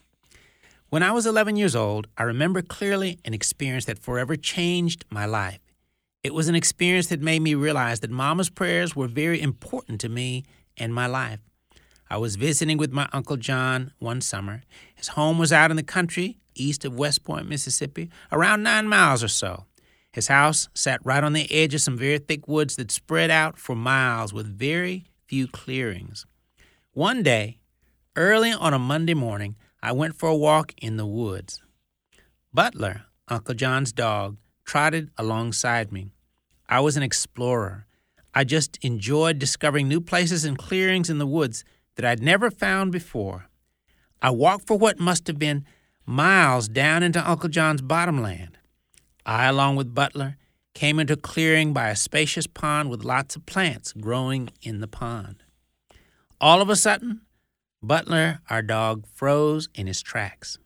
[0.91, 5.25] When I was 11 years old, I remember clearly an experience that forever changed my
[5.25, 5.61] life.
[6.25, 10.09] It was an experience that made me realize that Mama's prayers were very important to
[10.09, 10.43] me
[10.77, 11.39] and my life.
[12.11, 14.63] I was visiting with my Uncle John one summer.
[14.97, 19.23] His home was out in the country, east of West Point, Mississippi, around nine miles
[19.23, 19.67] or so.
[20.11, 23.61] His house sat right on the edge of some very thick woods that spread out
[23.61, 26.27] for miles with very few clearings.
[26.95, 27.61] One day,
[28.17, 31.63] early on a Monday morning, I went for a walk in the woods.
[32.53, 36.13] Butler, Uncle John's dog, trotted alongside me.
[36.69, 37.87] I was an explorer.
[38.35, 41.65] I just enjoyed discovering new places and clearings in the woods
[41.97, 43.49] that I'd never found before.
[44.21, 45.65] I walked for what must have been
[46.05, 48.59] miles down into Uncle John's bottomland.
[49.25, 50.37] I, along with Butler,
[50.75, 54.89] came into a clearing by a spacious pond with lots of plants growing in the
[54.89, 55.43] pond.
[56.41, 57.23] All of a sudden,
[57.83, 60.59] Butler, our dog, froze in his tracks.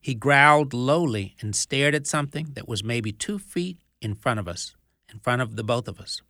[0.00, 4.48] He growled lowly and stared at something that was maybe two feet in front of
[4.48, 4.74] us,
[5.12, 6.22] in front of the both of us.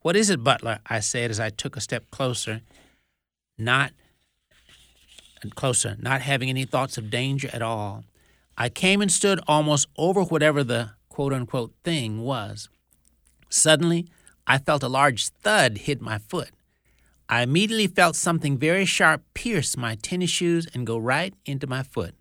[0.00, 0.80] What is it, Butler?
[0.86, 2.60] I said as I took a step closer,
[3.58, 3.92] not
[5.54, 8.04] closer, not having any thoughts of danger at all.
[8.56, 12.68] I came and stood almost over whatever the quote unquote thing was.
[13.50, 14.06] Suddenly,
[14.46, 16.50] I felt a large thud hit my foot.
[17.28, 21.82] I immediately felt something very sharp pierce my tennis shoes and go right into my
[21.82, 22.14] foot.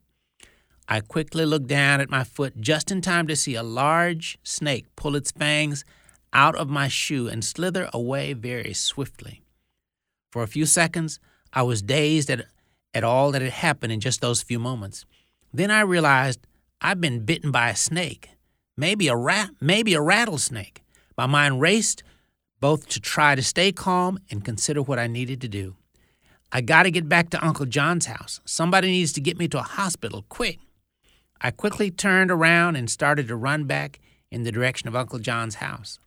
[0.87, 4.85] I quickly looked down at my foot just in time to see a large snake
[4.95, 5.85] pull its fangs
[6.33, 9.41] out of my shoe and slither away very swiftly.
[10.31, 11.19] For a few seconds,
[11.53, 12.45] I was dazed at,
[12.93, 15.05] at all that had happened in just those few moments.
[15.53, 16.39] Then I realized
[16.81, 18.29] I'd been bitten by a snake,
[18.75, 20.81] maybe a rat, maybe a rattlesnake.
[21.17, 22.03] My mind raced
[22.63, 25.75] both to try to stay calm and consider what I needed to do.
[26.49, 28.39] I got to get back to Uncle John's house.
[28.45, 30.59] Somebody needs to get me to a hospital quick.
[31.41, 33.99] I quickly turned around and started to run back
[34.31, 35.99] in the direction of Uncle John's house.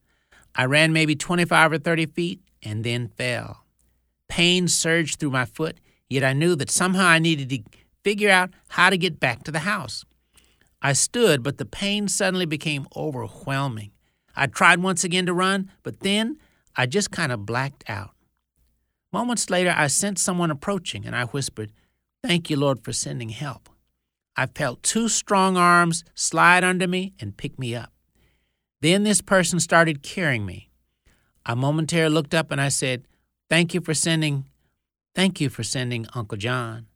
[0.54, 3.66] I ran maybe 25 or 30 feet and then fell.
[4.26, 7.58] Pain surged through my foot, yet I knew that somehow I needed to
[8.02, 10.06] figure out how to get back to the house.
[10.80, 13.90] I stood, but the pain suddenly became overwhelming.
[14.34, 16.38] I tried once again to run, but then
[16.76, 18.10] I just kind of blacked out.
[19.12, 21.72] Moments later, I sensed someone approaching, and I whispered,
[22.22, 23.68] Thank you, Lord, for sending help.
[24.36, 27.92] I felt two strong arms slide under me and pick me up.
[28.82, 30.68] Then this person started carrying me.
[31.46, 33.06] I momentarily looked up and I said,
[33.48, 34.44] Thank you for sending,
[35.14, 36.86] thank you for sending Uncle John.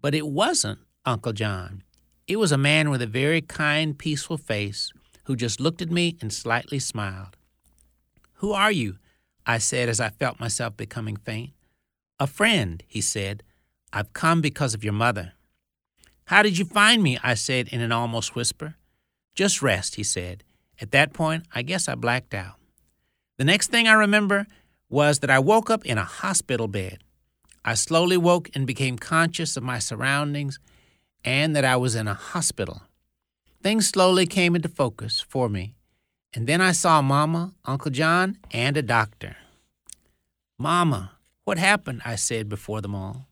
[0.00, 1.82] But it wasn't Uncle John.
[2.26, 4.92] It was a man with a very kind, peaceful face
[5.24, 7.36] who just looked at me and slightly smiled.
[8.42, 8.98] Who are you?
[9.46, 11.52] I said as I felt myself becoming faint.
[12.18, 13.44] A friend, he said.
[13.92, 15.34] I've come because of your mother.
[16.24, 17.16] How did you find me?
[17.22, 18.74] I said in an almost whisper.
[19.36, 20.42] Just rest, he said.
[20.80, 22.56] At that point, I guess I blacked out.
[23.38, 24.48] The next thing I remember
[24.90, 26.98] was that I woke up in a hospital bed.
[27.64, 30.58] I slowly woke and became conscious of my surroundings
[31.24, 32.82] and that I was in a hospital.
[33.62, 35.76] Things slowly came into focus for me,
[36.34, 39.36] and then I saw Mama, Uncle John, and a doctor.
[40.58, 41.12] Mama,
[41.44, 42.02] what happened?
[42.04, 43.26] I said before them all.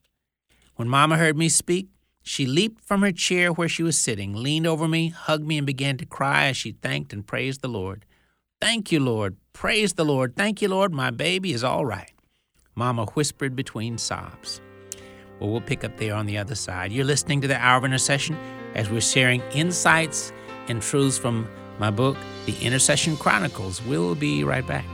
[0.76, 1.88] When Mama heard me speak,
[2.22, 5.66] she leaped from her chair where she was sitting, leaned over me, hugged me, and
[5.66, 8.04] began to cry as she thanked and praised the Lord.
[8.60, 9.36] Thank you, Lord.
[9.52, 10.36] Praise the Lord.
[10.36, 10.92] Thank you, Lord.
[10.92, 12.12] My baby is all right.
[12.74, 14.60] Mama whispered between sobs.
[15.38, 16.92] Well, we'll pick up there on the other side.
[16.92, 18.36] You're listening to the Hour of Intercession
[18.74, 20.32] as we're sharing insights
[20.68, 21.48] and truths from
[21.80, 23.82] my book, The Intercession Chronicles.
[23.82, 24.84] We'll be right back.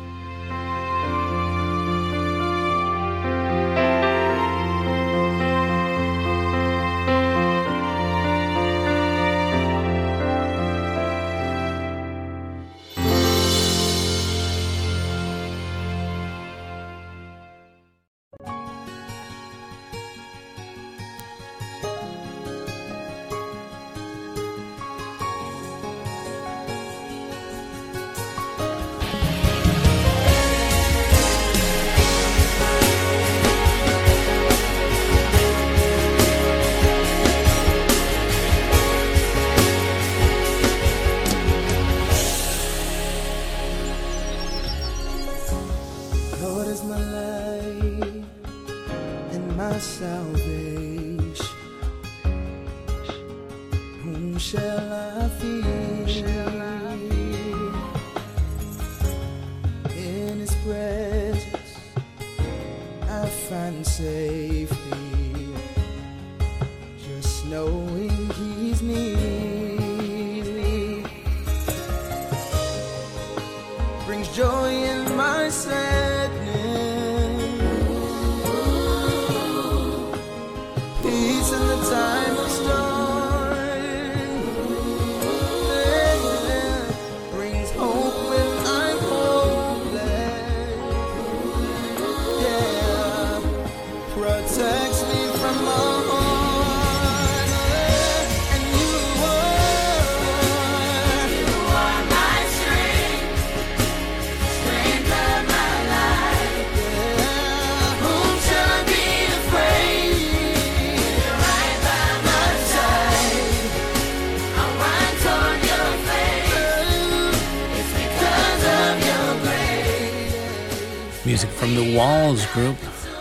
[121.67, 122.77] From the Walls Group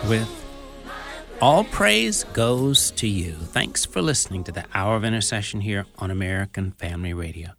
[0.08, 0.28] with
[1.40, 3.32] All Praise Goes to You.
[3.32, 7.50] Thanks for listening to the Hour of Intercession here on American Family Radio.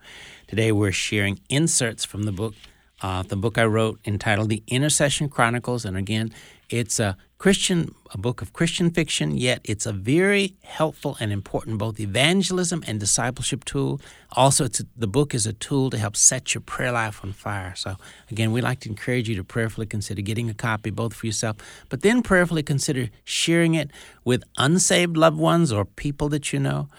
[0.47, 2.54] Today we're sharing inserts from the book,
[3.02, 5.84] uh, the book I wrote entitled The Intercession Chronicles.
[5.84, 6.32] And again,
[6.69, 11.78] it's a Christian, a book of Christian fiction, yet it's a very helpful and important
[11.78, 14.02] both evangelism and discipleship tool.
[14.32, 17.75] Also, it's the book is a tool to help set your prayer life on fire.
[17.75, 17.98] So,
[18.31, 21.58] again, we like to encourage you to prayerfully consider getting a copy both for yourself,
[21.90, 23.92] but then prayerfully consider sharing it
[24.25, 26.90] with unsaved loved ones or people that you know,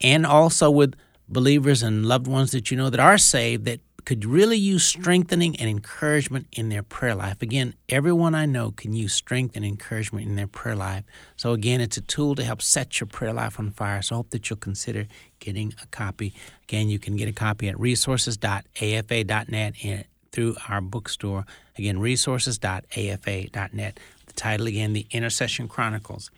[0.00, 0.94] and also with
[1.28, 5.56] believers and loved ones that you know that are saved that could really use strengthening
[5.56, 7.42] and encouragement in their prayer life.
[7.42, 11.02] Again, everyone I know can use strength and encouragement in their prayer life.
[11.36, 14.00] So, again, it's a tool to help set your prayer life on fire.
[14.02, 15.08] So, I hope that you'll consider
[15.40, 16.32] getting a copy.
[16.62, 21.44] Again, you can get a copy at resources.afa.net and through our bookstore.
[21.76, 24.00] Again, resources.afa.net.
[24.26, 26.30] The title again, The Intercession Chronicles.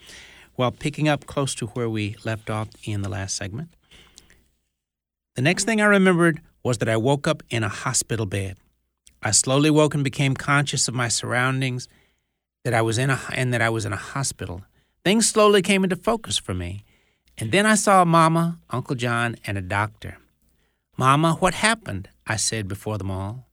[0.56, 3.68] Well, picking up close to where we left off in the last segment.
[5.36, 8.56] The next thing I remembered was that I woke up in a hospital bed.
[9.22, 11.88] I slowly woke and became conscious of my surroundings,
[12.64, 14.62] that I was in a and that I was in a hospital.
[15.04, 16.84] Things slowly came into focus for me.
[17.38, 20.18] And then I saw Mama, Uncle John, and a doctor.
[20.96, 22.08] Mama, what happened?
[22.26, 23.46] I said before them all.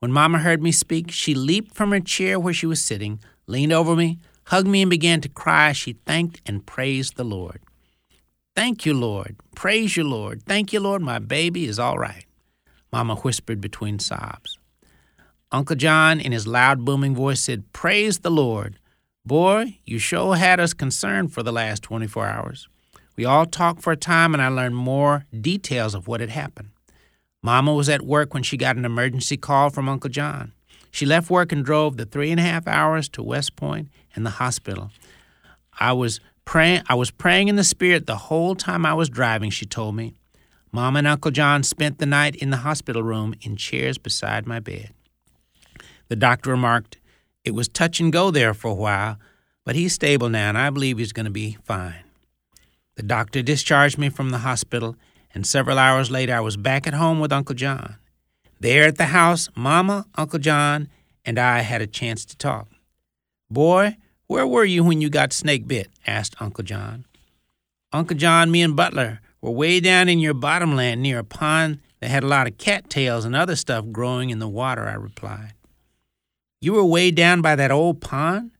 [0.00, 3.72] When Mama heard me speak, she leaped from her chair where she was sitting, leaned
[3.72, 7.60] over me, hugged me, and began to cry as she thanked and praised the Lord.
[8.54, 9.36] Thank you, Lord.
[9.54, 10.42] Praise you, Lord.
[10.42, 11.00] Thank you, Lord.
[11.00, 12.26] My baby is all right.
[12.92, 14.58] Mama whispered between sobs.
[15.50, 18.78] Uncle John, in his loud, booming voice, said, Praise the Lord.
[19.24, 22.68] Boy, you sure had us concerned for the last 24 hours.
[23.16, 26.70] We all talked for a time, and I learned more details of what had happened.
[27.42, 30.52] Mama was at work when she got an emergency call from Uncle John.
[30.90, 34.24] She left work and drove the three and a half hours to West Point and
[34.24, 34.90] the hospital.
[35.78, 39.50] I was praying I was praying in the spirit the whole time I was driving,
[39.50, 40.14] she told me.
[40.74, 44.58] Mom and Uncle John spent the night in the hospital room in chairs beside my
[44.58, 44.94] bed.
[46.08, 46.96] The doctor remarked,
[47.44, 49.18] It was touch and go there for a while,
[49.66, 52.04] but he's stable now and I believe he's going to be fine.
[52.96, 54.96] The doctor discharged me from the hospital,
[55.34, 57.96] and several hours later I was back at home with Uncle John.
[58.58, 60.88] There at the house, Mama, Uncle John,
[61.24, 62.68] and I had a chance to talk.
[63.50, 65.90] Boy, where were you when you got snake bit?
[66.06, 67.04] asked Uncle John.
[67.92, 72.08] Uncle John, me and Butler were way down in your bottomland near a pond that
[72.08, 75.52] had a lot of cattails and other stuff growing in the water, I replied.
[76.60, 78.52] You were way down by that old pond?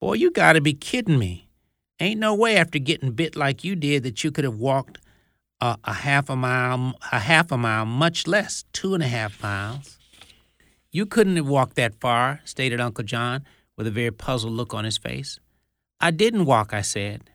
[0.00, 1.48] Boy, you gotta be kidding me.
[2.00, 4.98] Ain't no way after getting bit like you did that you could have walked
[5.60, 9.42] a, a half a mile, a half a mile, much less two and a half
[9.42, 9.98] miles.
[10.90, 13.44] You couldn't have walked that far, stated Uncle John
[13.76, 15.38] with a very puzzled look on his face.
[16.00, 17.30] I didn't walk, I said.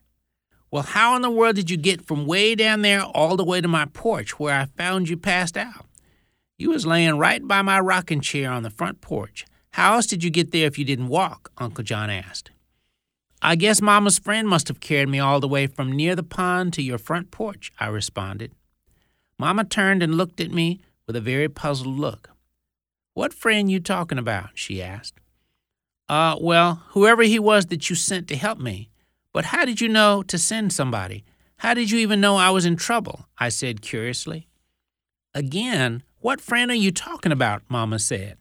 [0.74, 3.62] Well, how in the world did you get from way down there all the way
[3.62, 5.86] to my porch where I found you passed out?
[6.58, 9.46] You was laying right by my rocking chair on the front porch.
[9.74, 11.52] How else did you get there if you didn't walk?
[11.60, 12.50] Uncle John asked.
[13.40, 16.74] I guess Mama's friend must have carried me all the way from near the pond
[16.74, 18.52] to your front porch, I responded.
[19.38, 22.32] Mama turned and looked at me with a very puzzled look.
[23.14, 24.50] What friend you talking about?
[24.56, 25.20] she asked.
[26.10, 28.90] Uh, well, whoever he was that you sent to help me.
[29.34, 31.26] But how did you know to send somebody?
[31.58, 33.26] How did you even know I was in trouble?
[33.38, 34.48] I said curiously.
[35.34, 37.64] Again, what friend are you talking about?
[37.68, 38.38] Mama said.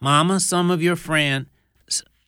[0.00, 1.46] Mama, some of your friend,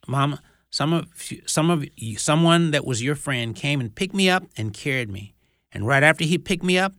[0.06, 1.06] Mama, some of
[1.46, 5.10] some of you, someone that was your friend came and picked me up and carried
[5.10, 5.34] me.
[5.72, 6.92] And right after he picked me up,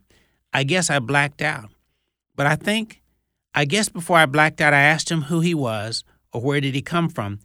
[0.52, 1.70] I guess I blacked out.
[2.34, 3.02] But I think,
[3.54, 6.74] I guess before I blacked out, I asked him who he was or where did
[6.74, 7.38] he come from.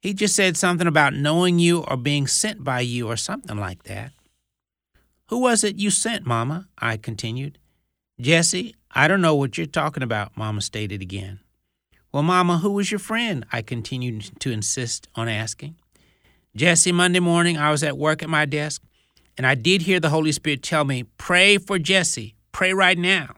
[0.00, 3.82] He just said something about knowing you or being sent by you or something like
[3.84, 4.12] that.
[5.26, 6.68] Who was it you sent, Mama?
[6.78, 7.58] I continued.
[8.18, 11.40] Jesse, I don't know what you're talking about, Mama stated again.
[12.12, 13.44] Well, Mama, who was your friend?
[13.52, 15.76] I continued to insist on asking.
[16.56, 18.82] Jesse, Monday morning, I was at work at my desk,
[19.36, 22.34] and I did hear the Holy Spirit tell me, Pray for Jesse.
[22.52, 23.34] Pray right now.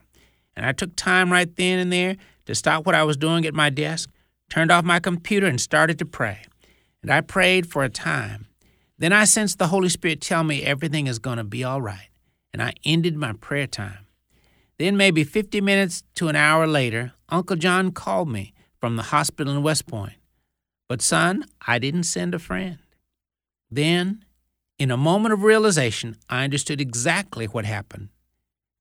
[0.55, 3.53] And I took time right then and there to stop what I was doing at
[3.53, 4.09] my desk,
[4.49, 6.41] turned off my computer, and started to pray.
[7.03, 8.47] And I prayed for a time.
[8.97, 12.07] Then I sensed the Holy Spirit tell me everything is going to be all right,
[12.53, 14.07] and I ended my prayer time.
[14.79, 19.53] Then, maybe 50 minutes to an hour later, Uncle John called me from the hospital
[19.53, 20.15] in West Point.
[20.89, 22.79] But, son, I didn't send a friend.
[23.69, 24.25] Then,
[24.79, 28.09] in a moment of realization, I understood exactly what happened.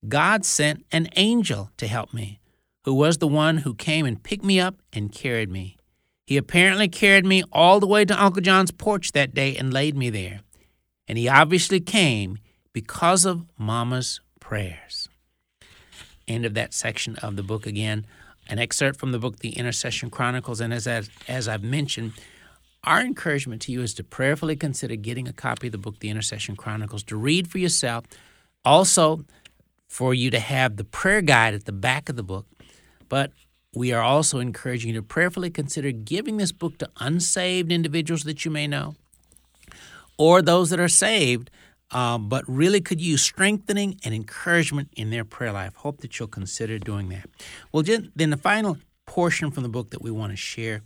[0.08, 2.40] God sent an angel to help me,
[2.84, 5.76] who was the one who came and picked me up and carried me.
[6.32, 9.94] He apparently carried me all the way to Uncle John's porch that day and laid
[9.94, 10.40] me there.
[11.06, 12.38] And he obviously came
[12.72, 15.10] because of Mama's prayers.
[16.26, 18.06] End of that section of the book again.
[18.48, 20.62] An excerpt from the book, The Intercession Chronicles.
[20.62, 22.14] And as, as, as I've mentioned,
[22.82, 26.08] our encouragement to you is to prayerfully consider getting a copy of the book, The
[26.08, 28.06] Intercession Chronicles, to read for yourself.
[28.64, 29.26] Also,
[29.86, 32.46] for you to have the prayer guide at the back of the book.
[33.10, 33.32] But
[33.74, 38.44] we are also encouraging you to prayerfully consider giving this book to unsaved individuals that
[38.44, 38.94] you may know
[40.18, 41.50] or those that are saved,
[41.90, 45.74] uh, but really could use strengthening and encouragement in their prayer life.
[45.76, 47.28] Hope that you'll consider doing that.
[47.72, 50.82] Well, then the final portion from the book that we want to share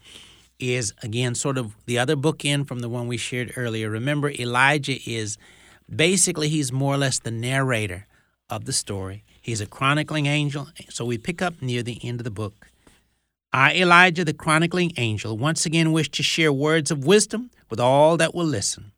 [0.59, 3.91] is again sort of the other bookend from the one we shared earlier.
[3.91, 5.37] Remember, Elijah is
[5.95, 8.07] basically he's more or less the narrator
[8.49, 9.24] of the story.
[9.43, 12.68] He's a chronicling angel, so we pick up near the end of the book.
[13.57, 18.19] I, Elijah, the chronicling angel, once again wish to share words of wisdom with all
[18.19, 18.93] that will listen.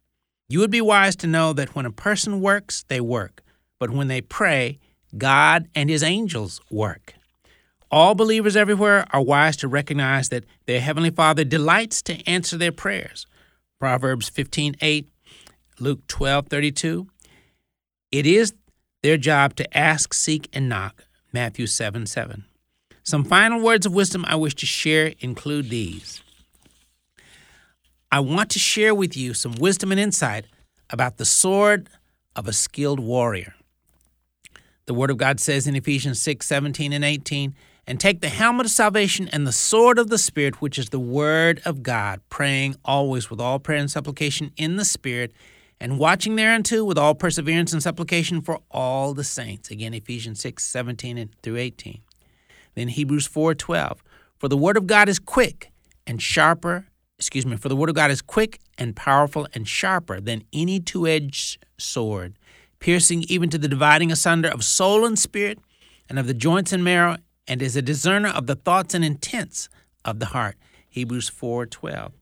[0.49, 3.45] You would be wise to know that when a person works, they work,
[3.79, 4.81] but when they pray,
[5.17, 7.15] God and his angels work.
[7.89, 12.73] All believers everywhere are wise to recognize that their heavenly Father delights to answer their
[12.73, 13.29] prayers.
[13.79, 15.07] Proverbs 15:8,
[15.79, 17.07] Luke 12:32.
[18.11, 18.55] It is
[19.05, 21.05] their job to ask, seek, and knock.
[21.33, 22.48] Matthew 7 7.
[23.09, 26.23] Some final words of wisdom I wish to share include these.
[28.13, 30.45] I want to share with you some wisdom and insight
[30.91, 31.89] about the sword
[32.37, 33.55] of a skilled warrior.
[34.85, 37.55] The Word of God says in Ephesians 6 17 and 18,
[37.87, 41.01] and take the helmet of salvation and the sword of the Spirit, which is the
[41.01, 45.33] Word of God, praying always with all prayer and supplication in the Spirit,
[45.81, 49.71] and watching thereunto with all perseverance and supplication for all the saints.
[49.71, 52.03] Again, Ephesians 6 17 and through 18.
[52.79, 54.05] Then Hebrews 4:12,
[54.39, 55.73] For the word of God is quick
[56.07, 56.87] and sharper,
[57.19, 60.79] excuse me, for the word of God is quick and powerful and sharper than any
[60.79, 62.39] two edged sword,
[62.79, 65.59] piercing even to the dividing asunder of soul and spirit
[66.09, 67.17] and of the joints and marrow,
[67.49, 69.69] and is a discerner of the thoughts and intents
[70.05, 70.57] of the heart.
[70.89, 72.13] Hebrews 4:12.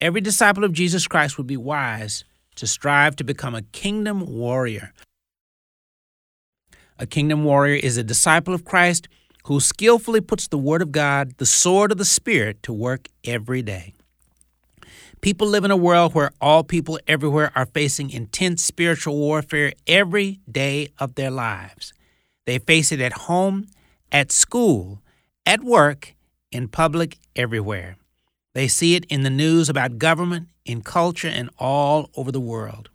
[0.00, 2.22] Every disciple of Jesus Christ would be wise
[2.54, 4.92] to strive to become a kingdom warrior.
[6.96, 9.08] A kingdom warrior is a disciple of Christ
[9.44, 13.62] who skillfully puts the Word of God, the sword of the Spirit, to work every
[13.62, 13.94] day.
[15.20, 20.40] People live in a world where all people everywhere are facing intense spiritual warfare every
[20.50, 21.92] day of their lives.
[22.46, 23.66] They face it at home,
[24.10, 25.02] at school,
[25.44, 26.14] at work,
[26.50, 27.96] in public, everywhere.
[28.54, 32.88] They see it in the news about government, in culture, and all over the world.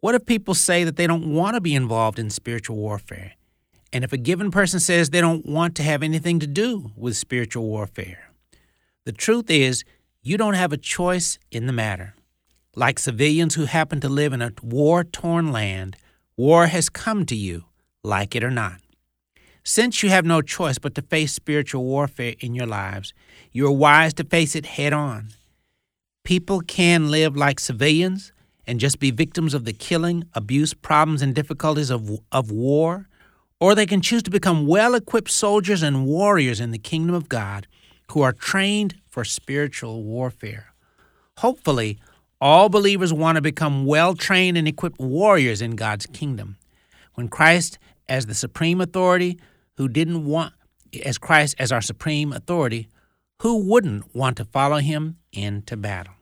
[0.00, 3.32] What if people say that they don't want to be involved in spiritual warfare?
[3.92, 7.16] And if a given person says they don't want to have anything to do with
[7.16, 8.30] spiritual warfare?
[9.04, 9.84] The truth is,
[10.22, 12.14] you don't have a choice in the matter.
[12.76, 15.96] Like civilians who happen to live in a war torn land,
[16.36, 17.64] war has come to you,
[18.04, 18.80] like it or not.
[19.64, 23.12] Since you have no choice but to face spiritual warfare in your lives,
[23.52, 25.30] you are wise to face it head on.
[26.22, 28.32] People can live like civilians
[28.66, 33.08] and just be victims of the killing, abuse, problems, and difficulties of, of war,
[33.60, 37.28] or they can choose to become well equipped soldiers and warriors in the kingdom of
[37.28, 37.66] God
[38.10, 40.72] who are trained for spiritual warfare.
[41.38, 41.98] Hopefully,
[42.40, 46.56] all believers want to become well trained and equipped warriors in God's kingdom.
[47.14, 49.38] When Christ, as the supreme authority,
[49.76, 50.54] who didn't want,
[51.04, 52.88] as Christ as our supreme authority,
[53.40, 56.12] Who wouldn't want to follow him into battle?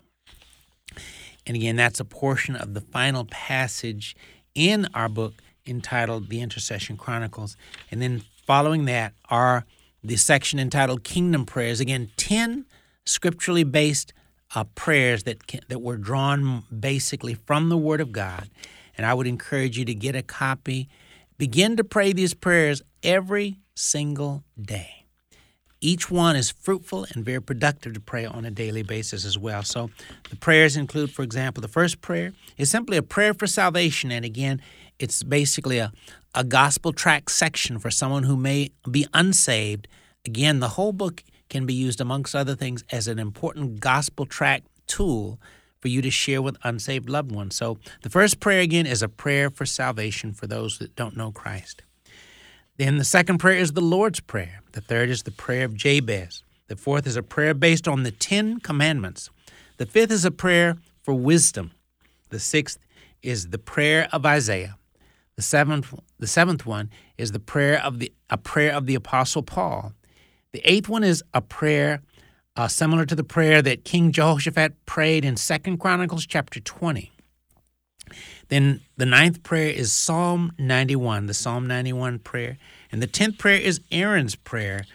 [1.45, 4.15] And again, that's a portion of the final passage
[4.55, 5.35] in our book
[5.69, 7.57] entitled The Intercession Chronicles.
[7.91, 9.65] And then following that are
[10.03, 11.81] the section entitled Kingdom Prayers.
[11.81, 12.65] Again, 10
[13.05, 14.13] scripturally based
[14.55, 15.39] uh, prayers that,
[15.69, 18.49] that were drawn basically from the Word of God.
[18.97, 20.89] And I would encourage you to get a copy.
[21.37, 24.99] Begin to pray these prayers every single day.
[25.81, 29.63] Each one is fruitful and very productive to pray on a daily basis as well.
[29.63, 29.91] So
[30.29, 34.11] the prayers include, for example, the first prayer is simply a prayer for salvation.
[34.11, 34.61] And again,
[34.99, 35.93] it's basically a,
[36.35, 39.89] a gospel tract section for someone who may be unsaved.
[40.25, 44.67] Again, the whole book can be used, amongst other things, as an important gospel tract
[44.87, 45.41] tool
[45.81, 47.55] for you to share with unsaved loved ones.
[47.55, 51.31] So the first prayer, again, is a prayer for salvation for those that don't know
[51.31, 51.83] Christ.
[52.77, 54.63] Then the second prayer is the Lord's Prayer.
[54.73, 56.43] The third is the prayer of Jabez.
[56.69, 59.31] The fourth is a prayer based on the Ten Commandments.
[59.79, 61.73] The fifth is a prayer for wisdom.
[62.31, 62.79] The sixth
[63.23, 64.77] is the prayer of Isaiah.
[65.39, 69.45] The seventh, the seventh one is the prayer of the a prayer of the Apostle
[69.45, 69.93] Paul.
[70.53, 72.03] The eighth one is a prayer
[72.57, 77.13] uh, similar to the prayer that King Jehoshaphat prayed in Second Chronicles chapter 20.
[78.49, 82.59] Then the ninth prayer is Psalm 91, the Psalm 91 prayer.
[82.91, 84.87] And the tenth prayer is Aaron's prayer,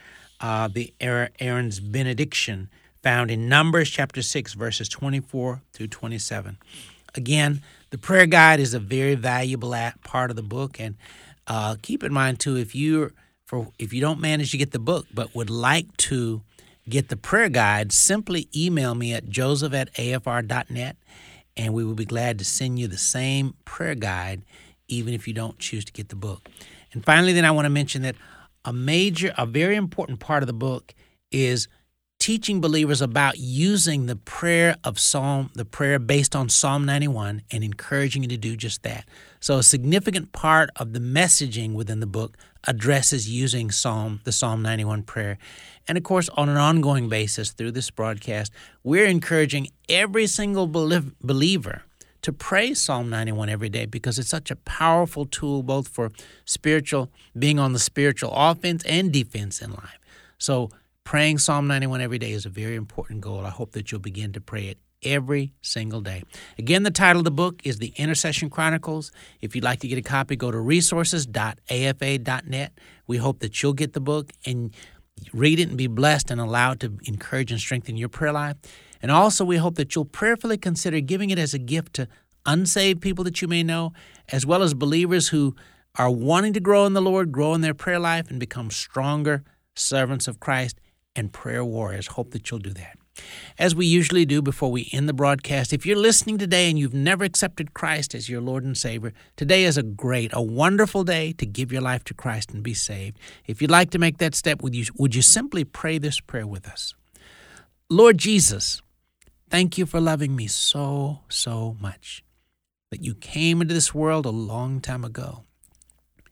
[0.41, 2.69] uh, the Aaron's benediction,
[3.01, 6.57] found in Numbers chapter 6, verses 24 through 27.
[7.15, 7.61] Again,
[7.93, 10.79] the prayer guide is a very valuable part of the book.
[10.79, 10.95] And
[11.45, 13.11] uh, keep in mind, too, if you're
[13.45, 16.41] for if you don't manage to get the book but would like to
[16.89, 20.97] get the prayer guide, simply email me at joseph at afr.net
[21.55, 24.43] and we will be glad to send you the same prayer guide
[24.87, 26.49] even if you don't choose to get the book.
[26.93, 28.15] And finally, then I want to mention that
[28.65, 30.95] a major, a very important part of the book
[31.31, 31.67] is
[32.23, 37.65] teaching believers about using the prayer of Psalm, the prayer based on Psalm 91, and
[37.65, 39.03] encouraging you to do just that.
[39.41, 44.61] So, a significant part of the messaging within the book addresses using Psalm, the Psalm
[44.61, 45.37] 91 prayer.
[45.85, 48.53] And of course, on an ongoing basis through this broadcast,
[48.85, 51.81] we're encouraging every single believer
[52.21, 56.09] to pray Psalm 91 every day because it's such a powerful tool both for
[56.45, 59.99] spiritual, being on the spiritual offense and defense in life.
[60.37, 60.69] So,
[61.03, 63.45] praying Psalm 91 every day is a very important goal.
[63.45, 66.23] I hope that you'll begin to pray it every single day.
[66.57, 69.11] Again, the title of the book is The Intercession Chronicles.
[69.41, 72.71] If you'd like to get a copy, go to resources.afa.net.
[73.05, 74.73] We hope that you'll get the book and
[75.33, 78.57] read it and be blessed and allowed to encourage and strengthen your prayer life.
[79.01, 82.07] And also, we hope that you'll prayerfully consider giving it as a gift to
[82.45, 83.93] unsaved people that you may know,
[84.29, 85.55] as well as believers who
[85.95, 89.43] are wanting to grow in the Lord, grow in their prayer life, and become stronger
[89.75, 90.79] servants of Christ
[91.15, 92.07] and prayer warriors.
[92.07, 92.97] Hope that you'll do that.
[93.59, 96.93] As we usually do before we end the broadcast, if you're listening today and you've
[96.93, 101.33] never accepted Christ as your Lord and Savior, today is a great, a wonderful day
[101.33, 103.19] to give your life to Christ and be saved.
[103.45, 106.47] If you'd like to make that step, would you, would you simply pray this prayer
[106.47, 106.95] with us?
[107.89, 108.81] Lord Jesus,
[109.49, 112.23] thank you for loving me so, so much
[112.89, 115.43] that you came into this world a long time ago.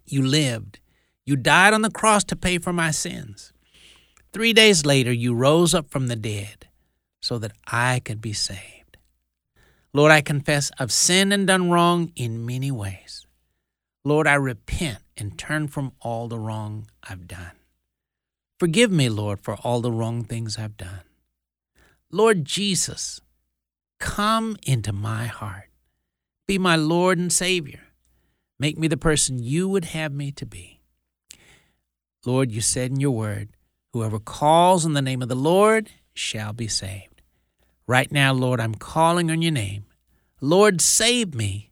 [0.05, 0.79] You lived.
[1.25, 3.50] You died on the cross to pay for my sins.
[4.33, 6.67] Three days later, you rose up from the dead
[7.21, 8.97] so that I could be saved.
[9.93, 13.27] Lord, I confess I've sinned and done wrong in many ways.
[14.05, 17.51] Lord, I repent and turn from all the wrong I've done.
[18.57, 21.01] Forgive me, Lord, for all the wrong things I've done.
[22.09, 23.19] Lord Jesus,
[23.99, 25.69] come into my heart.
[26.47, 27.81] Be my Lord and Savior.
[28.59, 30.79] Make me the person you would have me to be.
[32.25, 33.49] Lord, you said in your word,
[33.93, 37.21] whoever calls on the name of the Lord shall be saved.
[37.87, 39.85] Right now, Lord, I'm calling on your name.
[40.39, 41.71] Lord, save me.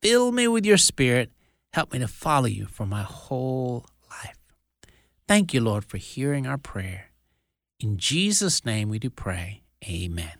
[0.00, 1.32] Fill me with your spirit.
[1.72, 4.38] Help me to follow you for my whole life.
[5.26, 7.10] Thank you, Lord, for hearing our prayer.
[7.80, 9.62] In Jesus' name we do pray.
[9.86, 10.32] Amen.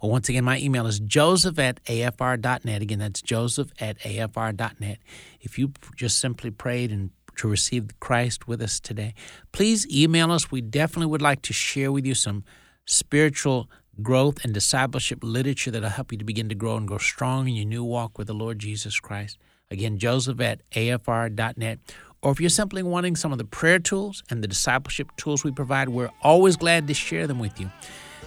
[0.00, 2.82] Well, once again, my email is joseph at afr.net.
[2.82, 4.98] Again, that's joseph at afr.net.
[5.40, 9.14] If you just simply prayed and to receive Christ with us today,
[9.52, 10.50] please email us.
[10.50, 12.44] We definitely would like to share with you some
[12.84, 13.70] spiritual
[14.02, 17.54] growth and discipleship literature that'll help you to begin to grow and grow strong in
[17.54, 19.38] your new walk with the Lord Jesus Christ.
[19.70, 21.78] Again, joseph at afr.net.
[22.22, 25.50] Or if you're simply wanting some of the prayer tools and the discipleship tools we
[25.50, 27.70] provide, we're always glad to share them with you.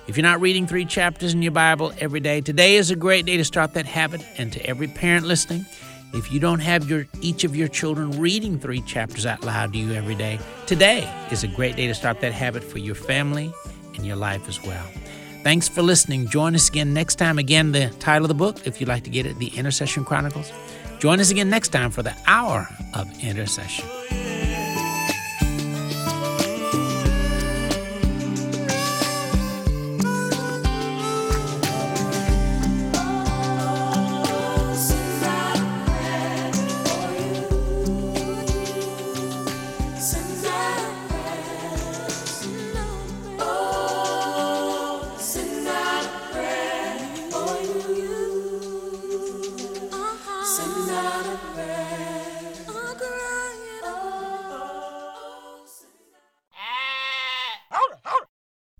[0.07, 3.25] If you're not reading three chapters in your Bible every day, today is a great
[3.25, 4.25] day to start that habit.
[4.37, 5.65] And to every parent listening,
[6.13, 9.79] If you don't have your each of your children reading three chapters out loud to
[9.79, 13.53] you every day, today is a great day to start that habit for your family
[13.95, 14.85] and your life as well.
[15.43, 16.27] Thanks for listening.
[16.27, 17.37] Join us again next time.
[17.37, 20.51] Again, the title of the book, if you'd like to get it, The Intercession Chronicles.
[20.99, 23.85] Join us again next time for the Hour of Intercession.